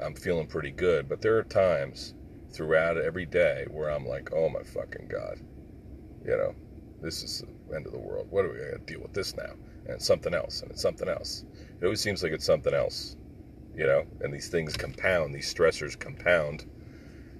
I'm 0.00 0.14
feeling 0.14 0.46
pretty 0.46 0.70
good, 0.70 1.08
but 1.08 1.22
there 1.22 1.38
are 1.38 1.42
times 1.44 2.14
throughout 2.50 2.98
every 2.98 3.24
day 3.24 3.66
where 3.70 3.90
I'm 3.90 4.06
like, 4.06 4.30
oh 4.34 4.50
my 4.50 4.62
fucking 4.62 5.08
God, 5.08 5.40
you 6.24 6.36
know, 6.36 6.54
this 7.00 7.22
is 7.22 7.42
the 7.68 7.76
end 7.76 7.86
of 7.86 7.92
the 7.92 7.98
world. 7.98 8.26
What 8.30 8.44
are 8.44 8.52
we 8.52 8.58
going 8.58 8.72
to 8.72 8.78
deal 8.92 9.00
with 9.00 9.14
this 9.14 9.34
now? 9.34 9.54
And 9.88 10.00
something 10.00 10.34
else, 10.34 10.62
and 10.62 10.70
it's 10.70 10.82
something 10.82 11.08
else. 11.08 11.44
It 11.80 11.84
always 11.84 12.00
seems 12.00 12.22
like 12.22 12.32
it's 12.32 12.44
something 12.44 12.74
else, 12.74 13.16
you 13.74 13.86
know. 13.86 14.04
And 14.20 14.32
these 14.32 14.48
things 14.48 14.76
compound; 14.76 15.34
these 15.34 15.52
stressors 15.52 15.98
compound, 15.98 16.66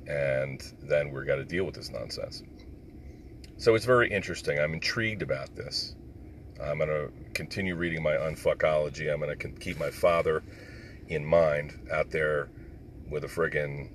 and 0.07 0.63
then 0.83 1.11
we're 1.11 1.25
got 1.25 1.37
to 1.37 1.45
deal 1.45 1.65
with 1.65 1.75
this 1.75 1.91
nonsense. 1.91 2.43
So 3.57 3.75
it's 3.75 3.85
very 3.85 4.11
interesting. 4.11 4.59
I'm 4.59 4.75
intrigued 4.75 5.23
about 5.23 5.55
this. 5.55 5.95
I'm 6.63 6.79
going 6.79 6.91
to 6.91 7.11
continue 7.35 7.77
reading 7.77 8.03
my 8.03 8.15
unfuckology. 8.15 9.13
I'm 9.13 9.21
going 9.21 9.37
to 9.37 9.49
keep 9.49 9.79
my 9.79 9.91
father 9.91 10.43
in 11.09 11.25
mind 11.25 11.79
out 11.93 12.11
there 12.11 12.51
with 13.09 13.25
a 13.25 13.29
friggin' 13.29 13.91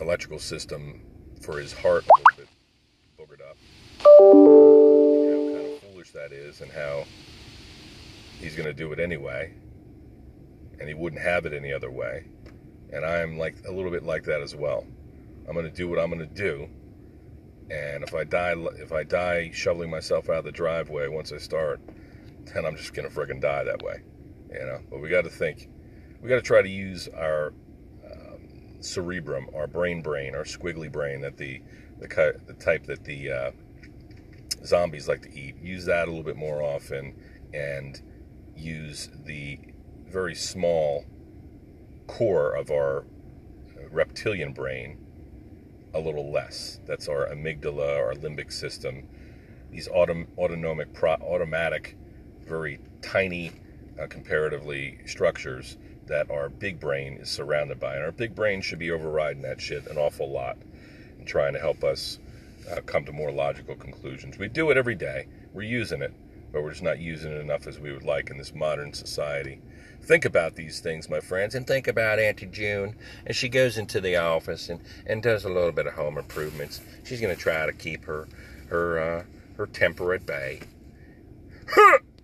electrical 0.00 0.38
system 0.38 1.02
for 1.40 1.58
his 1.58 1.72
heart 1.72 2.04
foolish 6.04 6.12
that 6.12 6.36
is, 6.36 6.60
and 6.60 6.70
how 6.70 7.04
he's 8.40 8.54
going 8.54 8.66
to 8.66 8.74
do 8.74 8.92
it 8.92 8.98
anyway, 8.98 9.52
and 10.78 10.88
he 10.88 10.94
wouldn't 10.94 11.22
have 11.22 11.46
it 11.46 11.52
any 11.52 11.72
other 11.72 11.90
way. 11.90 12.24
And 12.92 13.04
I'm 13.04 13.38
like 13.38 13.56
a 13.66 13.72
little 13.72 13.90
bit 13.90 14.04
like 14.04 14.24
that 14.24 14.40
as 14.40 14.54
well. 14.54 14.86
I'm 15.48 15.54
going 15.54 15.66
to 15.66 15.74
do 15.74 15.88
what 15.88 15.98
I'm 15.98 16.10
going 16.10 16.26
to 16.26 16.34
do, 16.34 16.68
and 17.70 18.02
if 18.02 18.14
I 18.14 18.24
die, 18.24 18.54
if 18.76 18.92
I 18.92 19.04
die 19.04 19.50
shoveling 19.52 19.90
myself 19.90 20.28
out 20.28 20.38
of 20.38 20.44
the 20.44 20.52
driveway 20.52 21.08
once 21.08 21.32
I 21.32 21.38
start, 21.38 21.80
then 22.52 22.64
I'm 22.64 22.76
just 22.76 22.94
going 22.94 23.08
to 23.08 23.14
friggin' 23.14 23.40
die 23.40 23.64
that 23.64 23.82
way, 23.82 24.02
you 24.52 24.60
know. 24.60 24.80
But 24.90 25.00
we 25.00 25.08
got 25.08 25.24
to 25.24 25.30
think, 25.30 25.68
we 26.22 26.28
got 26.28 26.36
to 26.36 26.42
try 26.42 26.62
to 26.62 26.68
use 26.68 27.08
our 27.08 27.52
um, 28.10 28.40
cerebrum, 28.80 29.48
our 29.54 29.66
brain, 29.66 30.02
brain, 30.02 30.34
our 30.34 30.44
squiggly 30.44 30.90
brain 30.90 31.20
that 31.22 31.36
the 31.36 31.62
the, 32.00 32.40
the 32.46 32.54
type 32.54 32.86
that 32.86 33.04
the 33.04 33.30
uh, 33.30 33.50
zombies 34.64 35.08
like 35.08 35.22
to 35.22 35.38
eat. 35.38 35.56
Use 35.62 35.84
that 35.86 36.08
a 36.08 36.10
little 36.10 36.24
bit 36.24 36.36
more 36.36 36.62
often, 36.62 37.14
and 37.52 38.00
use 38.56 39.08
the 39.24 39.58
very 40.06 40.34
small 40.34 41.04
core 42.06 42.54
of 42.54 42.70
our 42.70 43.04
reptilian 43.90 44.52
brain 44.52 44.98
a 45.94 46.00
little 46.00 46.30
less. 46.30 46.80
That's 46.86 47.08
our 47.08 47.28
amygdala, 47.28 47.98
our 47.98 48.14
limbic 48.14 48.52
system. 48.52 49.08
These 49.70 49.88
autom- 49.88 50.26
autonomic, 50.36 50.92
pro- 50.92 51.12
automatic, 51.14 51.96
very 52.46 52.80
tiny, 53.00 53.52
uh, 53.98 54.06
comparatively, 54.08 54.98
structures 55.06 55.78
that 56.06 56.30
our 56.30 56.48
big 56.48 56.78
brain 56.80 57.14
is 57.14 57.30
surrounded 57.30 57.80
by. 57.80 57.94
And 57.94 58.04
our 58.04 58.12
big 58.12 58.34
brain 58.34 58.60
should 58.60 58.78
be 58.78 58.90
overriding 58.90 59.42
that 59.42 59.60
shit 59.60 59.86
an 59.86 59.96
awful 59.96 60.30
lot 60.30 60.58
and 61.18 61.26
trying 61.26 61.54
to 61.54 61.58
help 61.60 61.82
us 61.84 62.18
uh, 62.70 62.80
come 62.82 63.04
to 63.04 63.12
more 63.12 63.30
logical 63.30 63.74
conclusions. 63.76 64.38
We 64.38 64.48
do 64.48 64.70
it 64.70 64.76
every 64.76 64.94
day. 64.94 65.28
We're 65.52 65.62
using 65.62 66.02
it 66.02 66.14
but 66.54 66.62
we're 66.62 66.70
just 66.70 66.84
not 66.84 67.00
using 67.00 67.32
it 67.32 67.40
enough 67.40 67.66
as 67.66 67.80
we 67.80 67.92
would 67.92 68.04
like 68.04 68.30
in 68.30 68.38
this 68.38 68.54
modern 68.54 68.92
society. 68.92 69.60
Think 70.00 70.24
about 70.24 70.54
these 70.54 70.78
things, 70.78 71.10
my 71.10 71.18
friends, 71.18 71.56
and 71.56 71.66
think 71.66 71.88
about 71.88 72.20
Auntie 72.20 72.46
June. 72.46 72.94
And 73.26 73.34
she 73.34 73.48
goes 73.48 73.76
into 73.76 74.00
the 74.00 74.16
office 74.16 74.68
and, 74.68 74.80
and 75.04 75.20
does 75.20 75.44
a 75.44 75.48
little 75.48 75.72
bit 75.72 75.88
of 75.88 75.94
home 75.94 76.16
improvements. 76.16 76.80
She's 77.02 77.20
going 77.20 77.34
to 77.34 77.40
try 77.40 77.66
to 77.66 77.72
keep 77.72 78.04
her 78.04 78.28
her 78.68 78.98
uh, 79.00 79.24
her 79.56 79.66
temper 79.66 80.14
at 80.14 80.26
bay. 80.26 80.60